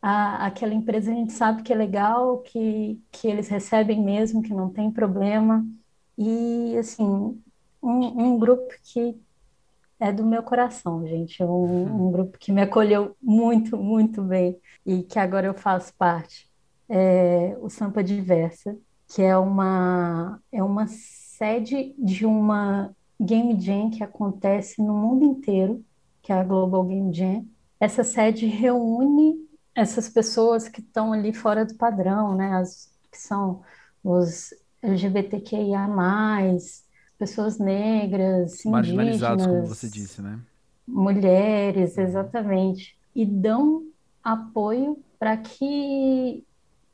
[0.00, 4.54] a, aquela empresa, a gente sabe que é legal, que, que eles recebem mesmo, que
[4.54, 5.64] não tem problema.
[6.18, 7.04] E, assim,
[7.82, 9.16] um, um grupo que
[10.00, 11.42] é do meu coração, gente.
[11.42, 15.94] É um, um, grupo que me acolheu muito, muito bem e que agora eu faço
[15.94, 16.50] parte.
[16.88, 18.76] É o Sampa Diversa,
[19.08, 25.84] que é uma, é uma sede de uma Game Jam que acontece no mundo inteiro
[26.22, 27.44] que é a Global Game Jam.
[27.80, 29.34] Essa sede reúne
[29.74, 32.54] essas pessoas que estão ali fora do padrão, né?
[32.56, 33.62] As, que são
[34.04, 35.88] os LGBTQIA+,
[37.18, 40.38] pessoas negras, Marginalizados, como você disse, né?
[40.86, 42.02] Mulheres, uhum.
[42.04, 42.96] exatamente.
[43.14, 43.84] E dão
[44.22, 46.44] apoio para que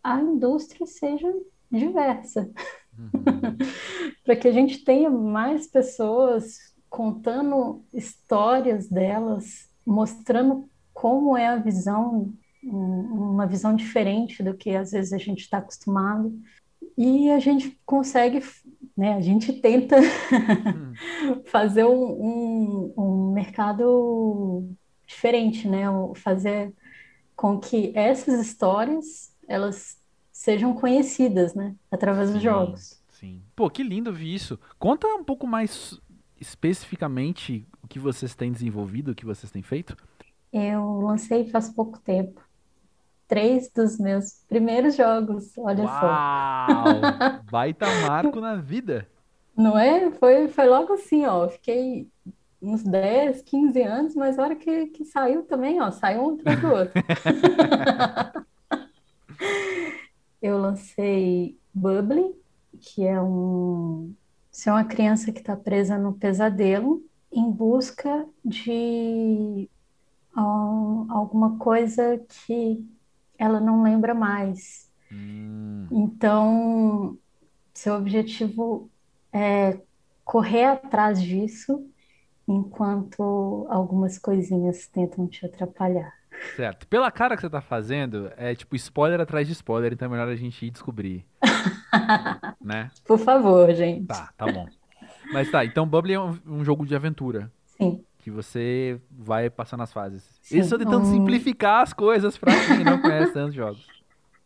[0.02, 1.32] a indústria seja
[1.70, 2.50] diversa.
[2.98, 3.10] Uhum.
[4.24, 12.32] para que a gente tenha mais pessoas contando histórias delas, mostrando como é a visão,
[12.62, 16.36] uma visão diferente do que às vezes a gente está acostumado.
[16.96, 18.42] E a gente consegue,
[18.96, 20.92] né, a gente tenta hum.
[21.46, 24.68] fazer um, um, um mercado
[25.06, 25.84] diferente, né,
[26.16, 26.72] fazer
[27.36, 29.96] com que essas histórias elas
[30.32, 33.00] sejam conhecidas, né, através sim, dos jogos.
[33.12, 33.42] Sim.
[33.54, 34.58] Pô, que lindo ver isso.
[34.78, 36.00] Conta um pouco mais
[36.40, 39.96] especificamente o que vocês têm desenvolvido, o que vocês têm feito?
[40.52, 42.40] Eu lancei faz pouco tempo.
[43.26, 46.00] Três dos meus primeiros jogos, olha Uau!
[46.00, 47.42] só.
[47.50, 49.06] Baita marco na vida.
[49.56, 50.10] Não é?
[50.12, 51.48] Foi, foi logo assim, ó.
[51.48, 52.08] Fiquei
[52.62, 56.60] uns 10, 15 anos, mas a hora que, que saiu também, ó, saiu um atrás
[56.60, 56.92] do outro.
[60.40, 62.34] eu lancei Bubble,
[62.80, 64.14] que é um
[64.58, 67.00] se é uma criança que está presa no pesadelo
[67.30, 69.70] em busca de
[70.34, 72.84] alguma coisa que
[73.38, 74.90] ela não lembra mais.
[75.12, 75.86] Hum.
[75.92, 77.16] Então,
[77.72, 78.90] seu objetivo
[79.32, 79.78] é
[80.24, 81.88] correr atrás disso
[82.48, 86.12] enquanto algumas coisinhas tentam te atrapalhar.
[86.56, 86.84] Certo.
[86.88, 90.26] Pela cara que você tá fazendo, é tipo spoiler atrás de spoiler, então é melhor
[90.26, 91.24] a gente ir descobrir.
[92.60, 92.90] né?
[93.06, 94.06] Por favor, gente.
[94.06, 94.66] Tá, tá bom.
[95.32, 97.50] Mas tá, então Bubble é um, um jogo de aventura.
[97.66, 98.02] Sim.
[98.18, 100.22] Que você vai passando as fases.
[100.42, 101.12] Sim, Isso eu tentando um...
[101.12, 103.86] simplificar as coisas pra quem não conhece tantos jogos.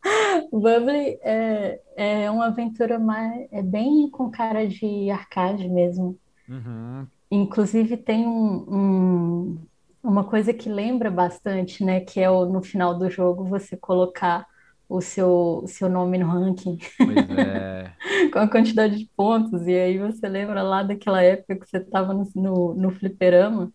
[0.51, 3.47] Bubble é, é uma aventura mais.
[3.51, 6.19] É bem com cara de arcade mesmo.
[6.49, 7.07] Uhum.
[7.31, 9.59] Inclusive tem um, um,
[10.03, 12.01] uma coisa que lembra bastante, né?
[12.01, 14.47] Que é o, no final do jogo você colocar
[14.93, 16.79] o seu, seu nome no ranking.
[16.99, 17.93] Pois é.
[18.31, 19.67] Com a quantidade de pontos.
[19.67, 23.73] E aí você lembra lá daquela época que você estava no, no, no fliperama,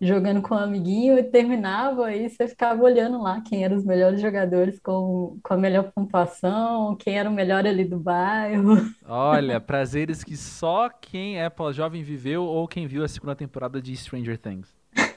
[0.00, 4.20] jogando com um amiguinho e terminava, e você ficava olhando lá quem eram os melhores
[4.20, 8.76] jogadores com, com a melhor pontuação, quem era o melhor ali do bairro.
[9.04, 13.96] Olha, prazeres que só quem é pós-jovem viveu ou quem viu a segunda temporada de
[13.96, 14.78] Stranger Things.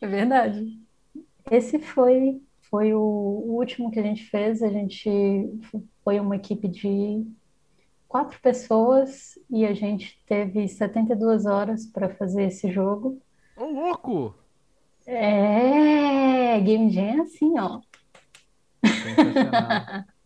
[0.00, 0.78] É verdade.
[1.50, 4.62] Esse foi foi o, último que a gente fez.
[4.62, 5.10] A gente
[6.04, 7.26] foi uma equipe de
[8.06, 13.20] quatro pessoas e a gente teve 72 horas para fazer esse jogo.
[13.56, 14.34] Ô, louco!
[15.06, 17.80] É, Game Jam é assim, ó.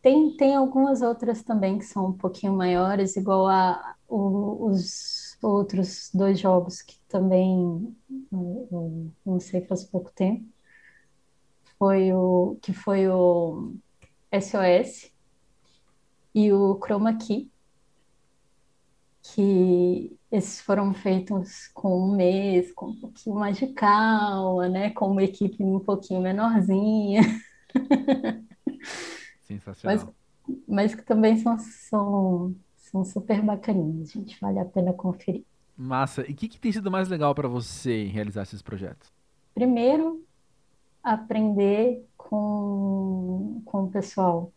[0.00, 6.10] Tem, tem algumas outras também que são um pouquinho maiores, igual a o- os outros
[6.14, 7.94] dois jogos que também
[8.32, 10.46] eu, eu lancei faz pouco tempo.
[11.78, 13.74] Foi o que foi o
[14.32, 15.12] SOS
[16.34, 17.50] e o Chroma Key,
[19.22, 24.90] que esses foram feitos com um mês, com um pouquinho mais de calma, né?
[24.90, 27.22] Com uma equipe um pouquinho menorzinha,
[29.84, 30.14] mas, Sensacional.
[30.66, 34.38] mas que também são, são, são super bacaninhas, gente.
[34.40, 35.44] Vale a pena conferir.
[35.76, 36.28] Massa.
[36.28, 39.12] E o que, que tem sido mais legal para você em realizar esses projetos?
[39.54, 40.24] Primeiro,
[41.02, 44.52] aprender com, com o pessoal.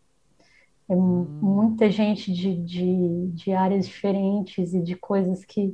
[0.89, 5.73] É Hum, muita gente de, de, de áreas diferentes e de coisas que,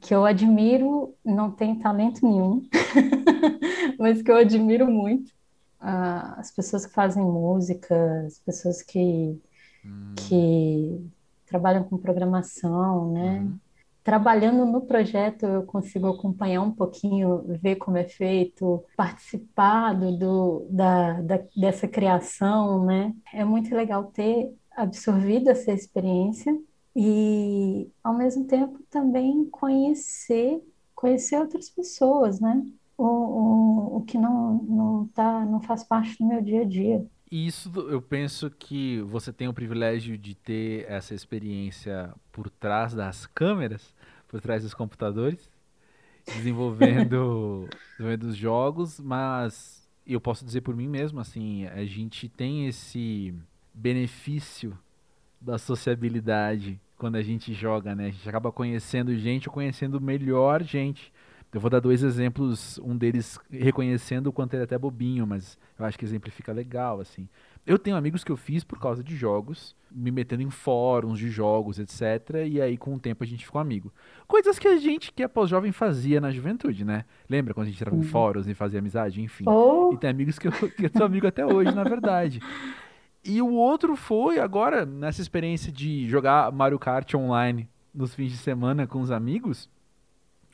[0.00, 2.62] que eu admiro, não tem talento nenhum,
[3.98, 5.32] mas que eu admiro muito.
[5.80, 7.94] Ah, as pessoas que fazem música,
[8.26, 9.40] as pessoas que,
[9.84, 11.10] hum, que
[11.46, 13.40] trabalham com programação, né?
[13.40, 13.58] uhum.
[14.02, 21.20] Trabalhando no projeto, eu consigo acompanhar um pouquinho, ver como é feito, participar do, da,
[21.20, 23.14] da- dessa criação, né?
[23.34, 26.58] É muito legal ter absorvido essa experiência
[26.96, 30.62] e, ao mesmo tempo, também conhecer,
[30.94, 32.62] conhecer outras pessoas, né?
[32.96, 37.06] O, o, o que não, não tá, não faz parte do meu dia a dia.
[37.30, 42.92] E isso eu penso que você tem o privilégio de ter essa experiência por trás
[42.92, 43.94] das câmeras,
[44.26, 45.48] por trás dos computadores,
[46.26, 52.66] desenvolvendo, desenvolvendo os jogos, mas eu posso dizer por mim mesmo, assim, a gente tem
[52.66, 53.32] esse
[53.72, 54.76] benefício
[55.40, 58.06] da sociabilidade quando a gente joga, né?
[58.06, 61.12] A gente acaba conhecendo gente ou conhecendo melhor gente.
[61.52, 65.58] Eu vou dar dois exemplos, um deles reconhecendo o quanto ele é até bobinho, mas
[65.76, 67.28] eu acho que exemplifica legal, assim.
[67.66, 71.28] Eu tenho amigos que eu fiz por causa de jogos, me metendo em fóruns de
[71.28, 72.46] jogos, etc.
[72.46, 73.92] E aí, com o tempo, a gente ficou amigo.
[74.28, 77.04] Coisas que a gente, que é pós-jovem, fazia na juventude, né?
[77.28, 78.08] Lembra quando a gente entrava em Sim.
[78.08, 79.20] fóruns e fazia amizade?
[79.20, 79.44] Enfim.
[79.44, 82.40] E Ou, tem amigos que eu, que eu sou amigo até hoje, na verdade.
[83.24, 88.38] E o outro foi agora, nessa experiência de jogar Mario Kart online nos fins de
[88.38, 89.68] semana com os amigos,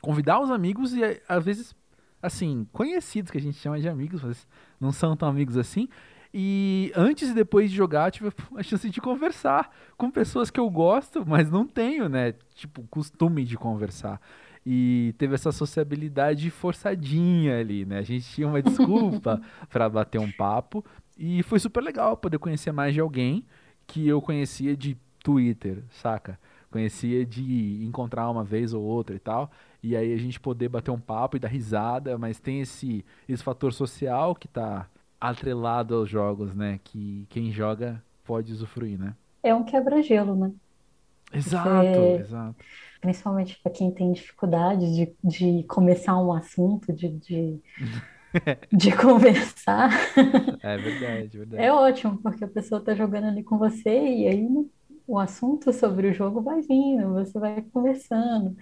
[0.01, 1.75] convidar os amigos e às vezes,
[2.21, 4.47] assim, conhecidos que a gente chama de amigos, mas
[4.79, 5.87] não são tão amigos assim.
[6.33, 10.69] E antes e depois de jogar, tive a chance de conversar com pessoas que eu
[10.69, 12.33] gosto, mas não tenho, né?
[12.53, 14.21] Tipo, costume de conversar.
[14.65, 17.99] E teve essa sociabilidade forçadinha ali, né?
[17.99, 20.83] A gente tinha uma desculpa para bater um papo
[21.17, 23.45] e foi super legal poder conhecer mais de alguém
[23.87, 26.37] que eu conhecia de Twitter, saca?
[26.69, 29.49] Conhecia de encontrar uma vez ou outra e tal.
[29.83, 33.43] E aí a gente poder bater um papo e dar risada, mas tem esse, esse
[33.43, 36.79] fator social que tá atrelado aos jogos, né?
[36.83, 39.15] Que quem joga pode usufruir, né?
[39.43, 40.53] é um quebra-gelo, né?
[41.31, 42.65] Exato, exato.
[43.01, 47.61] principalmente para quem tem dificuldade de, de começar um assunto, de, de,
[48.71, 49.89] de conversar,
[50.61, 51.71] É verdade, é verdade.
[51.71, 54.47] ótimo, porque a pessoa está jogando ali com você e aí
[55.07, 58.55] o assunto sobre o jogo vai vindo, você vai conversando,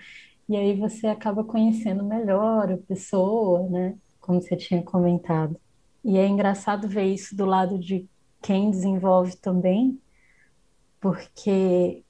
[0.47, 3.97] e aí você acaba conhecendo melhor a pessoa, né?
[4.21, 5.59] Como você tinha comentado.
[6.03, 8.07] E é engraçado ver isso do lado de
[8.41, 9.99] quem desenvolve também,
[10.99, 12.03] porque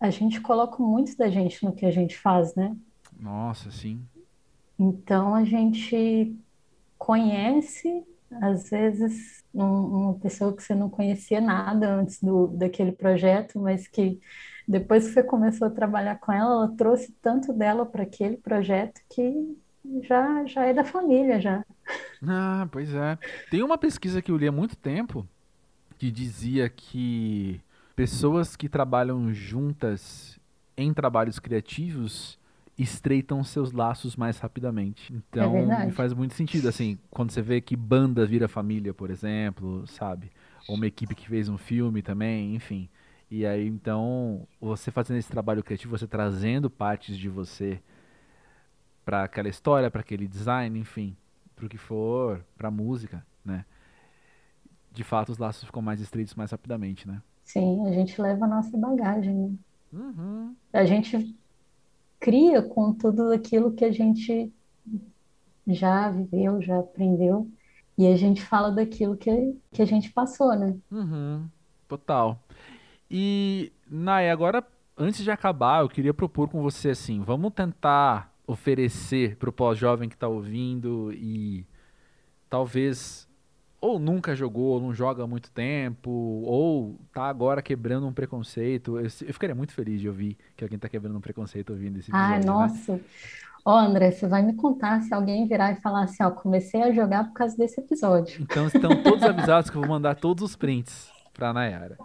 [0.00, 2.76] a gente coloca muito da gente no que a gente faz, né?
[3.18, 4.04] Nossa, sim.
[4.78, 6.36] Então a gente
[6.98, 8.04] conhece,
[8.42, 9.64] às vezes, um-
[10.10, 14.20] uma pessoa que você não conhecia nada antes do, daquele projeto, mas que
[14.66, 19.00] depois que você começou a trabalhar com ela, ela trouxe tanto dela para aquele projeto
[19.10, 19.56] que
[20.02, 21.64] já, já é da família, já.
[22.26, 23.18] Ah, pois é.
[23.48, 25.28] Tem uma pesquisa que eu li há muito tempo
[25.98, 27.60] que dizia que
[27.96, 30.38] pessoas que trabalham juntas
[30.76, 32.38] em trabalhos criativos
[32.78, 35.12] estreitam seus laços mais rapidamente.
[35.38, 35.92] É Então, verdade.
[35.92, 40.32] faz muito sentido, assim, quando você vê que banda vira família, por exemplo, sabe?
[40.66, 42.88] Ou uma equipe que fez um filme também, enfim.
[43.30, 47.80] E aí, então, você fazendo esse trabalho criativo, você trazendo partes de você
[49.04, 51.16] para aquela história, para aquele design, enfim,
[51.54, 53.64] pro que for, pra música, né?
[54.92, 57.20] De fato, os laços ficam mais estreitos mais rapidamente, né?
[57.44, 59.54] Sim, a gente leva a nossa bagagem, né?
[59.92, 60.54] Uhum.
[60.72, 61.36] A gente
[62.18, 64.52] cria com tudo aquilo que a gente
[65.66, 67.50] já viveu, já aprendeu,
[67.98, 70.76] e a gente fala daquilo que, que a gente passou, né?
[70.90, 71.48] Uhum.
[71.88, 72.38] Total.
[73.10, 74.64] E, Nai, agora,
[74.96, 80.16] antes de acabar, eu queria propor com você assim, vamos tentar oferecer pro pós-jovem que
[80.16, 81.66] tá ouvindo e
[82.48, 83.28] talvez
[83.80, 88.98] ou nunca jogou, ou não joga há muito tempo, ou tá agora quebrando um preconceito.
[88.98, 92.10] Eu, eu ficaria muito feliz de ouvir que alguém tá quebrando um preconceito ouvindo esse
[92.10, 92.44] episódio, né?
[92.44, 93.00] nossa.
[93.64, 96.92] Ó, André, você vai me contar se alguém virar e falar assim, ó, comecei a
[96.92, 98.40] jogar por causa desse episódio.
[98.42, 102.00] Então estão todos avisados que eu vou mandar todos os prints pra Nayara.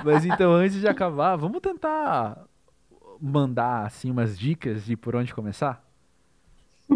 [0.00, 2.46] Mas então, antes de acabar, vamos tentar
[3.20, 5.84] mandar assim umas dicas de por onde começar?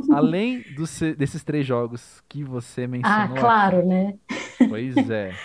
[0.09, 3.87] Além dos, desses três jogos que você Ah, mencionou claro, aqui.
[3.87, 4.19] né?
[4.67, 5.41] Pois é.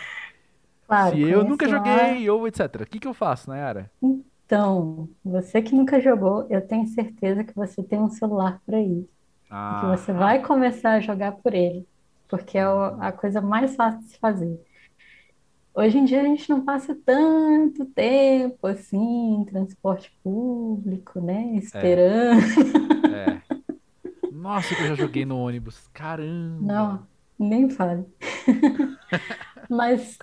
[0.85, 2.21] Claro, Se eu nunca conheço lá.
[2.21, 2.83] joguei ou etc.
[2.85, 3.91] O que que eu faço, Nayara?
[4.01, 9.09] Então, você que nunca jogou, eu tenho certeza que você tem um celular por aí.
[9.69, 11.87] E que Ah, você vai começar a jogar por ele,
[12.29, 14.59] porque é a coisa mais fácil de se fazer.
[15.73, 21.53] Hoje em dia a gente não passa tanto tempo assim em transporte público, né?
[21.53, 22.41] é, Esperando.
[23.15, 23.41] é.
[24.31, 25.87] Nossa, que eu já joguei no ônibus.
[25.93, 26.61] Caramba.
[26.61, 27.07] Não,
[27.39, 28.05] nem fale.
[29.69, 30.17] Mas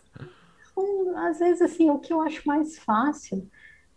[0.76, 3.48] hum, às vezes assim, o que eu acho mais fácil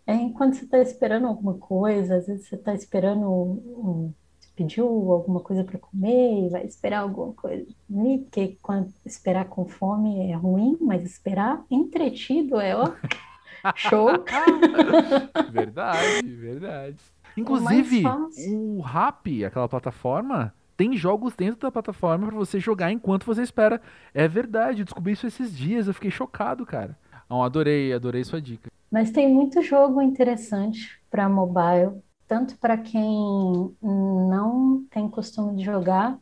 [0.06, 4.14] é enquanto você está esperando alguma coisa, às vezes você está esperando, um,
[4.54, 7.66] pediu alguma coisa para comer e vai esperar alguma coisa
[8.32, 12.90] porque quando esperar com fome é ruim, mas esperar entretido é ó,
[13.76, 14.08] show.
[15.50, 16.96] Verdade, verdade.
[17.36, 18.04] É Inclusive,
[18.48, 23.80] o Rappi, aquela plataforma, tem jogos dentro da plataforma pra você jogar enquanto você espera.
[24.14, 26.96] É verdade, eu descobri isso esses dias, eu fiquei chocado, cara.
[27.26, 28.70] Então, adorei, adorei sua dica.
[28.90, 33.04] Mas tem muito jogo interessante para mobile, tanto para quem
[33.82, 36.18] não tem costume de jogar,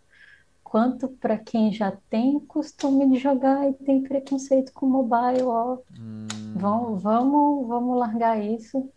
[0.64, 5.78] quanto para quem já tem costume de jogar e tem preconceito com mobile, ó.
[5.96, 8.92] Hum, Vamos, vamos, vamos largar isso.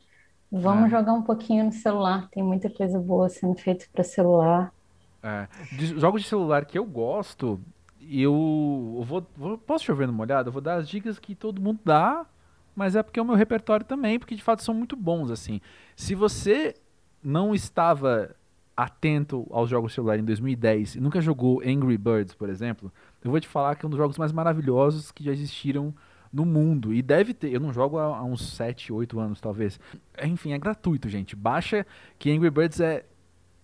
[0.51, 2.29] Vamos é, jogar um pouquinho no celular.
[2.31, 4.73] Tem muita coisa boa sendo feita para celular.
[5.21, 5.47] é.
[5.71, 7.59] De jogos de celular que eu gosto,
[8.01, 10.49] eu, eu vou, vou- Posso chover numa olhada?
[10.49, 12.25] Eu vou dar as dicas que todo mundo dá,
[12.75, 15.61] mas é porque é o meu repertório também, porque de fato são muito bons, assim.
[15.95, 16.75] Se você
[17.23, 18.35] não estava
[18.75, 22.91] atento aos jogos de celular em 2010 e nunca jogou Angry Birds, por exemplo,
[23.23, 25.93] eu vou te falar que é um dos jogos mais maravilhosos que já existiram
[26.31, 26.93] no mundo.
[26.93, 29.79] E deve ter, eu não jogo há, uns 7, 8 anos, talvez.
[30.23, 31.35] Enfim, é gratuito, gente.
[31.35, 31.85] Baixa
[32.17, 33.05] que Angry Birds é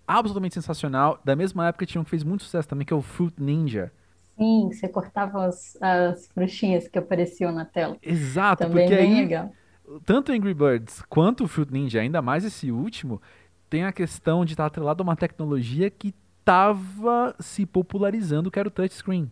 [0.07, 1.19] absolutamente sensacional.
[1.25, 3.91] Da mesma época tinha um que fez muito sucesso também, que é o Fruit Ninja.
[4.37, 7.97] Sim, você cortava as, as frutinhas que apareciam na tela.
[8.01, 9.53] Exato, Também porque bem aí legal.
[10.05, 13.21] tanto Angry Birds quanto o Fruit Ninja, ainda mais esse último,
[13.69, 18.67] tem a questão de estar atrelado a uma tecnologia que estava se popularizando, que era
[18.67, 19.31] o touchscreen.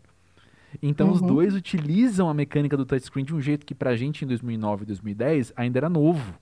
[0.82, 1.28] Então os Uhum.
[1.28, 4.86] dois utilizam a mecânica do touchscreen de um jeito que pra gente em 2009 e
[4.88, 6.38] 2010 ainda era novo,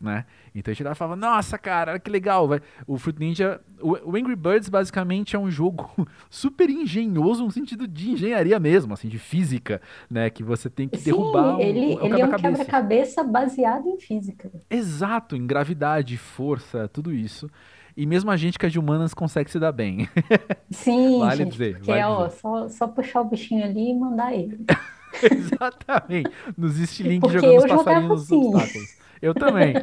[0.00, 0.26] né?
[0.54, 2.60] Então a gente lá falava, nossa cara, olha que legal, vai.
[2.86, 5.90] O Fruit Ninja, o, o Angry Birds basicamente é um jogo
[6.28, 9.80] super engenhoso no sentido de engenharia mesmo, assim, de física,
[10.10, 10.28] né?
[10.30, 13.24] Que você tem que derrubar Sim, um, ele, é um ele é um quebra-cabeça.
[13.24, 14.50] baseado em física.
[14.68, 17.48] Exato, em gravidade, força, tudo isso.
[17.96, 20.08] E mesmo a gente que é de humanas consegue se dar bem.
[20.70, 22.40] Sim, Vale gente, dizer, porque vale é ó, dizer.
[22.40, 24.64] só, só puxar o bichinho ali e mandar ele.
[25.22, 26.30] Exatamente.
[26.58, 28.36] Nos estilingues jogando os passarinhos nos assim.
[28.36, 29.03] obstáculos.
[29.24, 29.74] Eu também.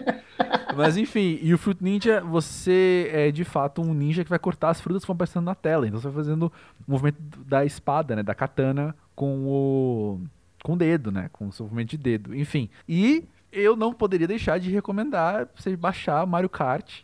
[0.78, 4.70] Mas enfim, e o Fruit Ninja, você é de fato um ninja que vai cortar
[4.70, 5.88] as frutas que vão aparecendo na tela.
[5.88, 6.52] Então você vai fazendo
[6.88, 8.22] o movimento da espada, né?
[8.22, 10.22] Da katana com o.
[10.64, 11.30] com o dedo, né?
[11.34, 12.36] Com o seu movimento de dedo.
[12.36, 12.70] Enfim.
[12.88, 17.02] E eu não poderia deixar de recomendar você baixar Mario Kart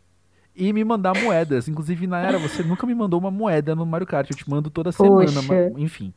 [0.55, 1.67] e me mandar moedas.
[1.67, 4.29] Inclusive, na era, você nunca me mandou uma moeda no Mario Kart.
[4.29, 5.25] Eu te mando toda semana.
[5.25, 5.73] Poxa.
[5.77, 6.13] Enfim.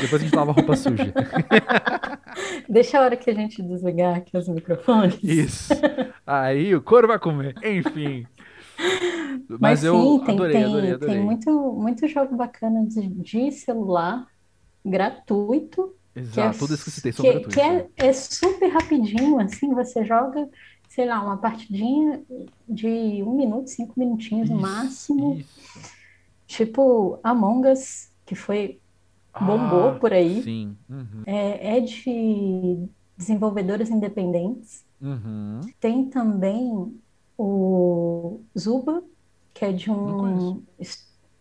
[0.00, 1.12] Depois a gente lava a roupa suja.
[2.68, 5.18] Deixa a hora que a gente desligar aqui os microfones.
[5.22, 5.74] Isso.
[6.26, 7.58] Aí o couro vai comer.
[7.62, 8.26] Enfim.
[9.58, 13.52] Mas, Mas eu sim, tem, adorei, tem, adorei, tem muito, muito jogo bacana de, de
[13.52, 14.26] celular,
[14.84, 15.96] gratuito,
[16.30, 17.54] que é, Exato, todos que citei são que, gratuitos.
[17.54, 20.48] que é, é super rapidinho, assim, você joga,
[20.88, 22.24] sei lá, uma partidinha
[22.68, 25.92] de um minuto, cinco minutinhos no Isso, máximo, isso.
[26.46, 28.81] tipo Among Us, que foi,
[29.38, 30.76] bombou Ah, por aí, Sim.
[30.88, 31.22] Uhum.
[31.26, 34.84] é, é de desenvolvedores independentes.
[35.00, 35.60] Uhum.
[35.80, 37.00] Tem também
[37.36, 39.02] o Zuba,
[39.54, 40.62] que é de um.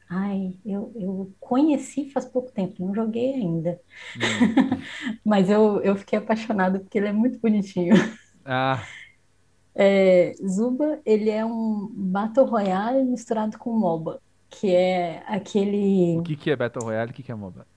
[0.10, 3.80] Ai, eu, eu conheci faz pouco tempo, não joguei ainda.
[4.16, 4.82] Hum.
[5.24, 7.96] Mas eu, eu fiquei apaixonada porque ele é muito bonitinho.
[8.46, 8.92] Ah,
[9.76, 15.24] É, Zuba, ele é um Battle Royale misturado com MOBA, que é
[16.14, 16.22] o aquele.
[16.22, 17.68] que, que é Battle Royale e o que, que é MOBA?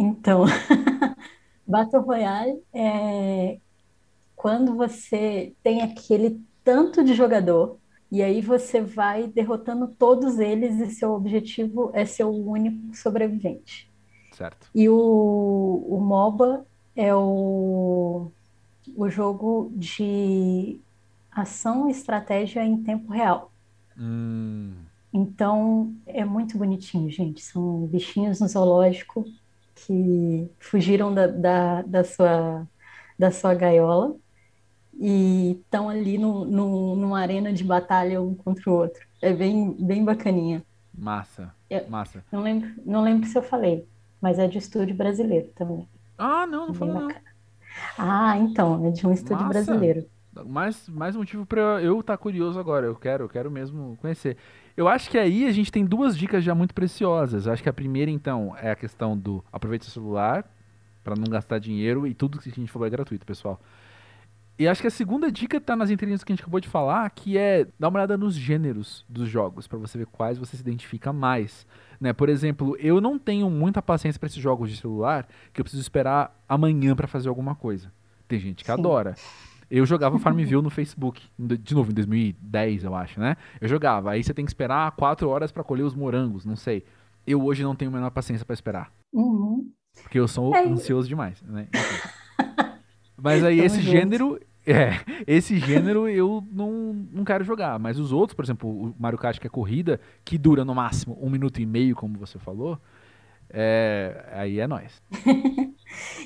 [0.00, 0.44] Então,
[1.66, 3.60] Battle Royale é
[4.36, 7.80] quando você tem aquele tanto de jogador,
[8.10, 13.92] e aí você vai derrotando todos eles, e seu objetivo é ser o único sobrevivente.
[14.30, 14.72] Certo.
[14.74, 14.96] E o,
[15.88, 18.32] o MOBA é o,
[18.96, 20.82] o jogo de
[21.30, 23.54] ação e estratégia em tempo real.
[23.96, 27.42] Hum, Então, é muito bonitinho, gente.
[27.42, 29.24] São bichinhos no zoológico
[29.86, 32.68] que fugiram da, da, da sua,
[33.18, 34.16] da sua gaiola
[34.94, 39.06] e estão ali no, no, numa arena de batalha um contra o outro.
[39.22, 40.64] É bem, bem bacaninha.
[40.92, 41.54] massa.
[41.70, 41.80] É.
[41.86, 42.24] Massa.
[42.30, 43.88] Não lembro, não lembro se eu falei,
[44.20, 45.88] mas é de estúdio brasileiro também.
[46.18, 47.08] Ah, não, não falou não.
[47.96, 49.48] Ah, então, é de um estúdio Massa.
[49.48, 50.10] brasileiro.
[50.46, 52.86] Mais, mais motivo pra eu estar curioso agora.
[52.86, 54.36] Eu quero, eu quero mesmo conhecer.
[54.76, 57.46] Eu acho que aí a gente tem duas dicas já muito preciosas.
[57.46, 60.44] Eu acho que a primeira, então, é a questão do aproveite seu celular
[61.02, 63.60] para não gastar dinheiro e tudo que a gente falou é gratuito, pessoal.
[64.58, 67.08] E acho que a segunda dica tá nas entrelinhas que a gente acabou de falar,
[67.10, 70.62] que é dar uma olhada nos gêneros dos jogos, para você ver quais você se
[70.62, 71.66] identifica mais.
[71.98, 72.12] Né?
[72.12, 75.80] Por exemplo, eu não tenho muita paciência para esses jogos de celular que eu preciso
[75.80, 77.90] esperar amanhã para fazer alguma coisa.
[78.28, 78.78] Tem gente que Sim.
[78.78, 79.14] adora.
[79.70, 83.36] Eu jogava Farmville no Facebook, de novo, em 2010, eu acho, né?
[83.60, 84.10] Eu jogava.
[84.10, 86.84] Aí você tem que esperar quatro horas pra colher os morangos, não sei.
[87.26, 88.90] Eu hoje não tenho a menor paciência pra esperar.
[89.12, 89.70] Uhum.
[90.02, 90.64] Porque eu sou É.
[90.66, 91.68] ansioso demais, né?
[93.16, 93.90] Mas aí esse junto.
[93.90, 94.40] gênero.
[94.66, 97.78] É, esse gênero eu não, não quero jogar.
[97.78, 101.16] Mas os outros, por exemplo, o Mario Kart que é corrida, que dura no máximo
[101.20, 102.78] um minuto e meio, como você falou,
[103.48, 105.00] é, aí é nóis.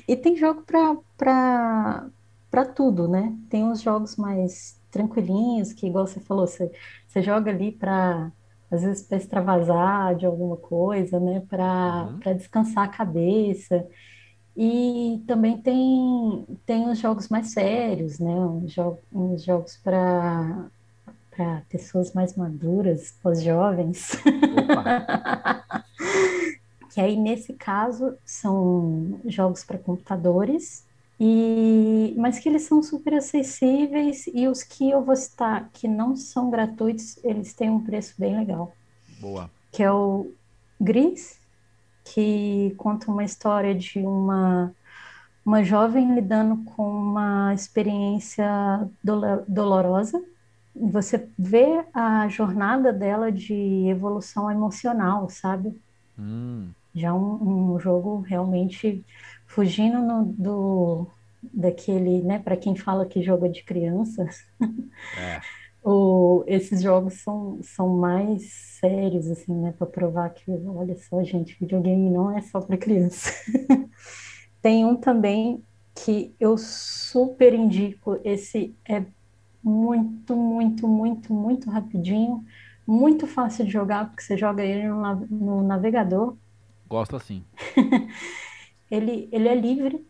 [0.07, 2.07] E tem jogo pra, pra,
[2.55, 3.33] pra tudo, né?
[3.49, 6.71] Tem uns jogos mais tranquilinhos, que, igual você falou, você,
[7.05, 8.31] você joga ali pra,
[8.71, 11.41] às vezes, para extravasar de alguma coisa, né?
[11.49, 12.19] Para Uhum.
[12.19, 13.85] para descansar a cabeça.
[14.55, 18.31] E também tem, tem os jogos mais sérios, né?
[18.33, 20.69] Uns, jo uns jogos para
[21.31, 24.11] para pessoas mais maduras, pós-jovens.
[26.93, 30.84] Que aí, nesse caso, são jogos para computadores,
[31.19, 36.15] e mas que eles são super acessíveis, e os que eu vou citar que não
[36.15, 38.77] são gratuitos, eles têm um preço bem legal,
[39.19, 39.49] Boa.
[39.71, 40.35] que é o
[40.79, 41.41] Gris,
[42.05, 44.75] que conta uma história de uma,
[45.45, 48.45] uma jovem lidando com uma experiência
[49.03, 50.21] dolo- dolorosa.
[50.75, 53.53] Você vê a jornada dela de
[53.89, 55.81] evolução emocional, sabe?
[56.17, 59.05] Hum, Já um, um jogo realmente
[59.55, 61.07] fugindo no- do
[61.53, 62.39] daquele, né?
[62.39, 64.25] Para quem fala que jogo é de criança,
[65.15, 65.41] é.
[65.83, 69.71] o, esses jogos são, são mais sérios, assim, né?
[69.77, 73.31] Para provar que, olha só, gente, videogame não é só para criança.
[74.61, 75.63] Tem um também
[75.95, 78.19] que eu super indico.
[78.23, 79.05] Esse é
[79.63, 82.43] muito, muito, muito, muito rapidinho,
[82.87, 86.37] muito fácil de jogar, porque você joga ele no, no navegador.
[86.87, 87.43] Gosto assim.
[88.89, 90.05] Ele, ele é livre,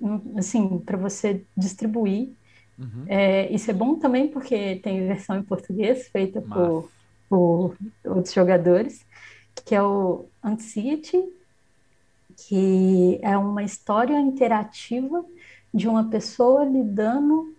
[0.00, 2.30] hum, assim, para você distribuir.
[2.78, 3.04] Uhum.
[3.06, 6.90] É, isso é bom também porque tem versão em português feita por,
[7.28, 9.04] por outros jogadores,
[9.64, 11.22] que é o Anxiety,
[12.36, 15.24] que é uma história interativa
[15.74, 17.54] de uma pessoa lidando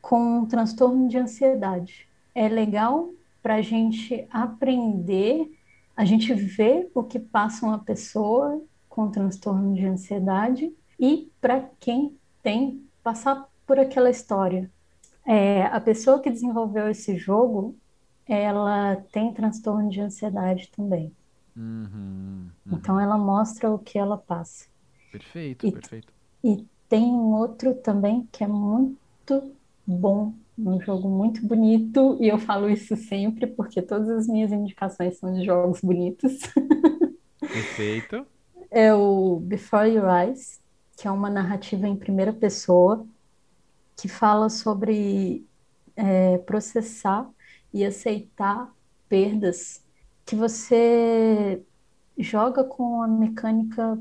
[0.00, 2.06] com um transtorno de ansiedade.
[2.34, 3.10] É legal
[3.42, 5.50] para a gente aprender,
[5.96, 10.70] a gente ver o que passa uma pessoa com transtorno de ansiedade
[11.00, 14.70] e para quem tem passar por aquela história.
[15.26, 17.78] É, a pessoa que desenvolveu esse jogo,
[18.26, 21.16] ela tem transtorno de ansiedade também.
[21.56, 22.78] Uhum, uhum.
[22.78, 24.66] Então ela mostra o que ela passa.
[25.10, 26.12] Perfeito, E- perfeito.
[26.44, 28.98] E tem um outro também que é muito
[29.86, 35.18] bom, um jogo muito bonito, e eu falo isso sempre porque todas as minhas indicações
[35.18, 36.32] são de jogos bonitos.
[37.50, 38.26] Perfeito.
[38.74, 40.58] É o Before Your Eyes,
[40.96, 43.06] que é uma narrativa em primeira pessoa
[43.94, 45.46] que fala sobre
[45.94, 47.28] é, processar
[47.72, 48.72] e aceitar
[49.10, 49.84] perdas,
[50.24, 51.62] que você
[52.16, 53.98] joga com uma mecânica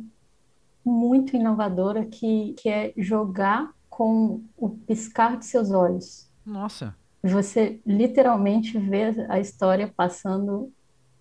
[0.86, 6.30] muito inovadora que, que é jogar com o piscar de seus olhos.
[6.46, 6.96] Nossa.
[7.22, 10.72] Você literalmente vê a história passando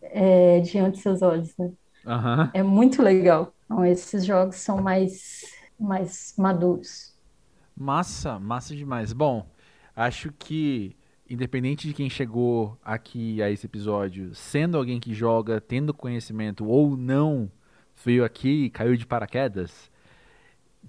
[0.01, 1.72] é, diante de seus olhos, né?
[2.11, 2.50] Aham.
[2.52, 3.54] É muito legal.
[3.64, 5.42] Então, esses jogos são mais,
[5.78, 7.14] mais maduros.
[7.76, 9.12] Massa, massa demais.
[9.12, 9.46] Bom,
[9.94, 10.96] acho que
[11.28, 16.96] independente de quem chegou aqui a esse episódio, sendo alguém que joga, tendo conhecimento ou
[16.96, 17.48] não,
[18.04, 19.88] veio aqui e caiu de paraquedas,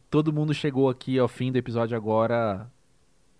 [0.09, 2.67] todo mundo chegou aqui ao fim do episódio agora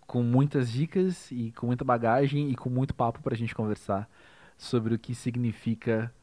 [0.05, 4.07] com muitas dicas e com muita bagagem e com muito papo pra gente conversar
[4.55, 6.13] sobre o que significa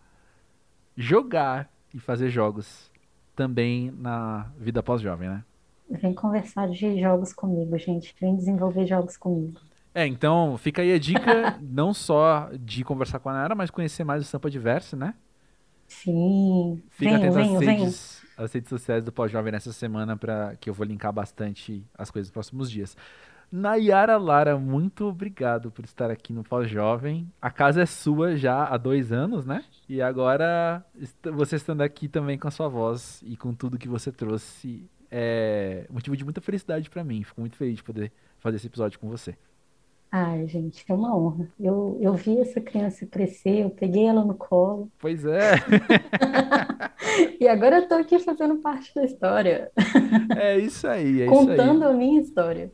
[0.98, 2.90] jogar e fazer jogos
[3.36, 5.44] também na vida pós-jovem, né?
[5.88, 8.14] Vem conversar de jogos comigo, gente.
[8.20, 9.60] Vem desenvolver jogos comigo.
[9.94, 14.04] É, então fica aí a dica, não só de conversar com a Nara, mas conhecer
[14.04, 15.14] mais o Sampa Diverso, né?
[15.86, 16.82] Sim.
[16.90, 20.68] Fica venho, atento venho, às, redes, às redes sociais do Pós-Jovem nessa semana, para que
[20.68, 22.96] eu vou linkar bastante as coisas nos próximos dias.
[23.50, 27.26] Nayara Lara, muito obrigado por estar aqui no Pós-Jovem.
[27.40, 29.64] A casa é sua já há dois anos, né?
[29.88, 30.84] E agora
[31.32, 35.86] você estando aqui também com a sua voz e com tudo que você trouxe é
[35.90, 37.22] motivo de muita felicidade para mim.
[37.22, 39.34] Fico muito feliz de poder fazer esse episódio com você.
[40.10, 41.48] Ai, gente, é uma honra.
[41.58, 45.52] Eu, eu vi essa criança crescer, eu peguei ela no colo Pois é,
[47.38, 49.70] e agora eu tô aqui fazendo parte da história,
[50.34, 51.46] é isso aí, é isso aí.
[51.46, 52.72] contando a minha história.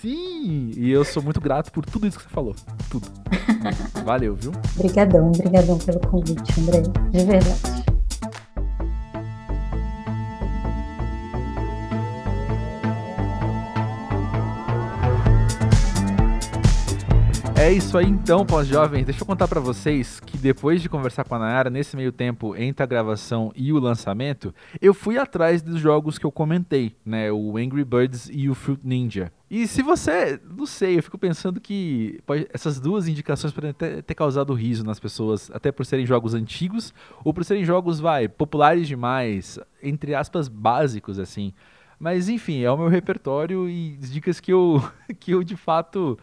[0.00, 2.54] Sim, e eu sou muito grato por tudo isso que você falou.
[2.90, 3.08] Tudo.
[4.04, 4.52] Valeu, viu?
[4.76, 7.77] Obrigadão, obrigadão pelo convite, André, de verdade.
[17.68, 19.04] É isso aí então, pós-jovens.
[19.04, 22.56] Deixa eu contar pra vocês que depois de conversar com a Nayara, nesse meio tempo
[22.56, 27.30] entre a gravação e o lançamento, eu fui atrás dos jogos que eu comentei, né?
[27.30, 29.30] O Angry Birds e o Fruit Ninja.
[29.50, 34.00] E se você, não sei, eu fico pensando que pode- essas duas indicações podem até
[34.00, 38.28] ter causado riso nas pessoas, até por serem jogos antigos ou por serem jogos, vai,
[38.28, 41.52] populares demais, entre aspas, básicos, assim.
[42.00, 44.82] Mas enfim, é o meu repertório e dicas que eu,
[45.20, 46.18] que eu de fato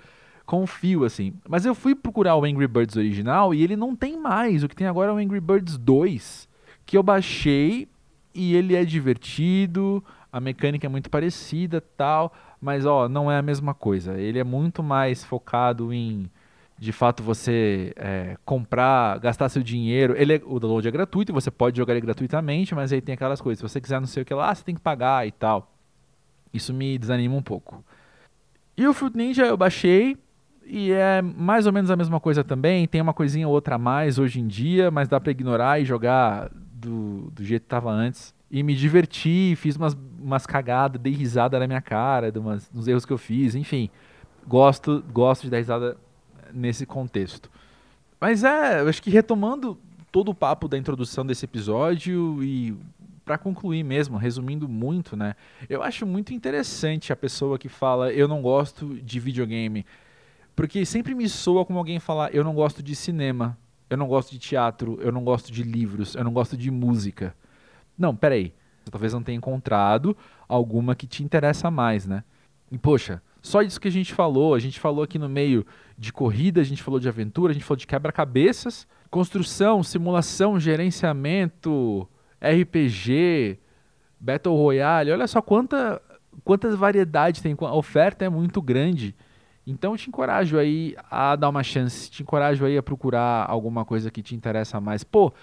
[0.45, 1.33] confio, assim.
[1.47, 4.63] Mas eu fui procurar o Angry Birds original e ele não tem mais.
[4.63, 6.47] O que tem agora é o Angry Birds 2,
[6.85, 7.87] que eu baixei
[8.33, 13.41] e ele é divertido, a mecânica é muito parecida tal, mas ó, não é a
[13.41, 14.19] mesma coisa.
[14.19, 16.29] Ele é muito mais focado em
[16.77, 20.13] de fato você é, comprar, gastar seu dinheiro.
[20.17, 23.39] Ele é- o download é gratuito, você pode jogar ele gratuitamente, mas aí tem aquelas
[23.39, 23.59] coisas.
[23.59, 25.71] Se você quiser não sei o que lá, você tem que pagar e tal.
[26.53, 27.83] Isso me desanima um pouco.
[28.77, 30.17] E o Fruit Ninja eu baixei
[30.65, 32.87] e é mais ou menos a mesma coisa também.
[32.87, 35.85] Tem uma coisinha ou outra a mais hoje em dia, mas dá pra ignorar e
[35.85, 38.33] jogar do, do jeito que tava antes.
[38.49, 42.87] E me diverti, fiz umas, umas cagadas, dei risada na minha cara, de umas, dos
[42.87, 43.89] erros que eu fiz, enfim.
[44.47, 45.97] Gosto, gosto de dar risada
[46.53, 47.49] nesse contexto.
[48.19, 49.77] Mas é, eu acho que retomando
[50.11, 52.75] todo o papo da introdução desse episódio e
[53.25, 55.35] pra concluir mesmo, resumindo muito, né?
[55.67, 59.85] Eu acho muito interessante a pessoa que fala eu não gosto de videogame,
[60.55, 63.57] porque sempre me soa como alguém falar eu não gosto de cinema,
[63.89, 67.35] eu não gosto de teatro, eu não gosto de livros, eu não gosto de música.
[67.97, 68.53] Não, peraí.
[68.83, 70.15] Você talvez não tenha encontrado
[70.47, 72.23] alguma que te interessa mais, né?
[72.71, 75.65] E poxa, só isso que a gente falou, a gente falou aqui no meio
[75.97, 82.07] de corrida, a gente falou de aventura, a gente falou de quebra-cabeças, construção, simulação, gerenciamento,
[82.41, 83.59] RPG,
[84.19, 85.11] Battle Royale.
[85.11, 86.01] Olha só quanta,
[86.43, 89.15] quantas variedades tem, a oferta é muito grande.
[89.65, 93.83] Então eu te encorajo aí a dar uma chance, te encorajo aí a procurar alguma
[93.83, 95.03] coisa que te interessa mais.
[95.03, 95.33] Pô,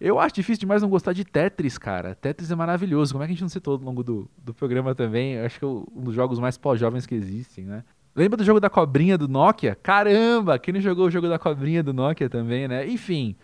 [0.00, 2.14] eu acho difícil demais não gostar de Tetris, cara.
[2.14, 3.12] Tetris é maravilhoso.
[3.12, 5.34] Como é que a gente não citou ao longo do, do programa também?
[5.34, 7.84] Eu acho que é um dos jogos mais pós-jovens que existem, né?
[8.14, 9.76] Lembra do jogo da cobrinha do Nokia?
[9.76, 12.88] Caramba, quem não jogou o jogo da cobrinha do Nokia também, né?
[12.88, 13.36] Enfim,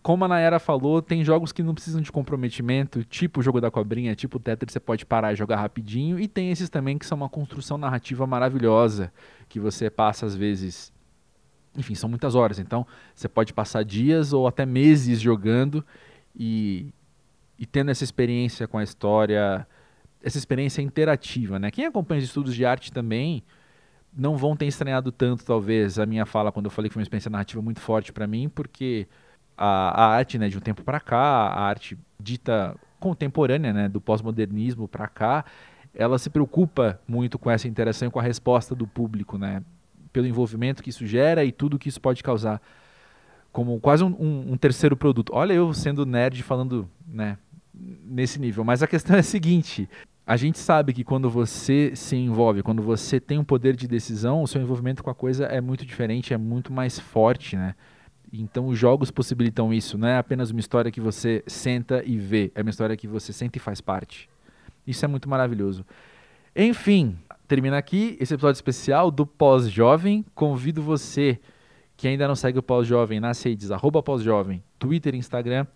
[0.00, 3.70] como a Nayara falou, tem jogos que não precisam de comprometimento, tipo o jogo da
[3.70, 6.18] cobrinha, tipo o Tetris, você pode parar e jogar rapidinho.
[6.18, 9.12] E tem esses também que são uma construção narrativa maravilhosa,
[9.48, 10.92] que você passa às vezes.
[11.76, 15.84] Enfim, são muitas horas, então você pode passar dias ou até meses jogando
[16.36, 16.92] e,
[17.58, 19.66] e tendo essa experiência com a história,
[20.22, 21.70] essa experiência interativa, né?
[21.70, 23.42] Quem acompanha os estudos de arte também
[24.14, 27.04] não vão ter estranhado tanto, talvez, a minha fala quando eu falei que foi uma
[27.04, 29.06] experiência narrativa muito forte para mim, porque
[29.56, 34.00] a, a arte, né, de um tempo para cá, a arte dita contemporânea, né, do
[34.00, 35.44] pós-modernismo para cá,
[35.94, 39.62] ela se preocupa muito com essa interação e com a resposta do público, né,
[40.12, 42.60] pelo envolvimento que isso gera e tudo que isso pode causar,
[43.50, 45.32] como quase um, um, um terceiro produto.
[45.34, 47.36] Olha eu sendo nerd falando, né,
[47.74, 49.88] nesse nível, mas a questão é a seguinte:
[50.26, 54.42] a gente sabe que quando você se envolve, quando você tem um poder de decisão,
[54.42, 57.74] o seu envolvimento com a coisa é muito diferente, é muito mais forte, né?
[58.40, 62.50] Então os jogos possibilitam isso, não é apenas uma história que você senta e vê,
[62.54, 64.28] é uma história que você sente e faz parte.
[64.86, 65.84] Isso é muito maravilhoso.
[66.56, 67.16] Enfim,
[67.46, 70.24] termina aqui esse episódio especial do Pós-Jovem.
[70.34, 71.38] Convido você
[71.96, 75.66] que ainda não segue o Pós-Jovem nas redes, arroba Pós-Jovem, Twitter Instagram,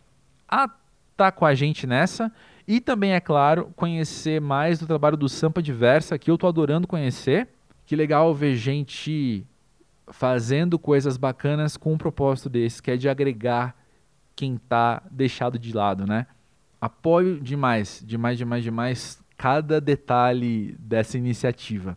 [0.48, 0.68] a
[1.16, 2.30] tá com a gente nessa.
[2.68, 6.86] E também, é claro, conhecer mais do trabalho do Sampa Diversa, que eu tô adorando
[6.86, 7.48] conhecer.
[7.86, 9.46] Que legal ver gente
[10.08, 13.76] fazendo coisas bacanas com um propósito desse, que é de agregar
[14.34, 16.26] quem tá deixado de lado, né?
[16.80, 21.96] Apoio demais, demais, demais, demais cada detalhe dessa iniciativa.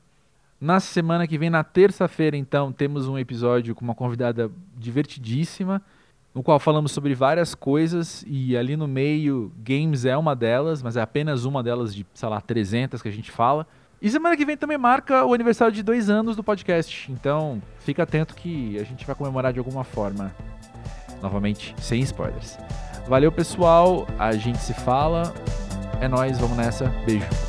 [0.59, 5.81] Na semana que vem, na terça-feira, então, temos um episódio com uma convidada divertidíssima,
[6.33, 10.97] no qual falamos sobre várias coisas e ali no meio, games é uma delas, mas
[10.97, 13.65] é apenas uma delas de, sei lá, 300 que a gente fala.
[14.01, 18.03] E semana que vem também marca o aniversário de dois anos do podcast, então fica
[18.03, 20.33] atento que a gente vai comemorar de alguma forma.
[21.21, 22.57] Novamente, sem spoilers.
[23.07, 24.07] Valeu, pessoal.
[24.17, 25.33] A gente se fala.
[25.99, 26.85] É nóis, vamos nessa.
[27.05, 27.48] Beijo.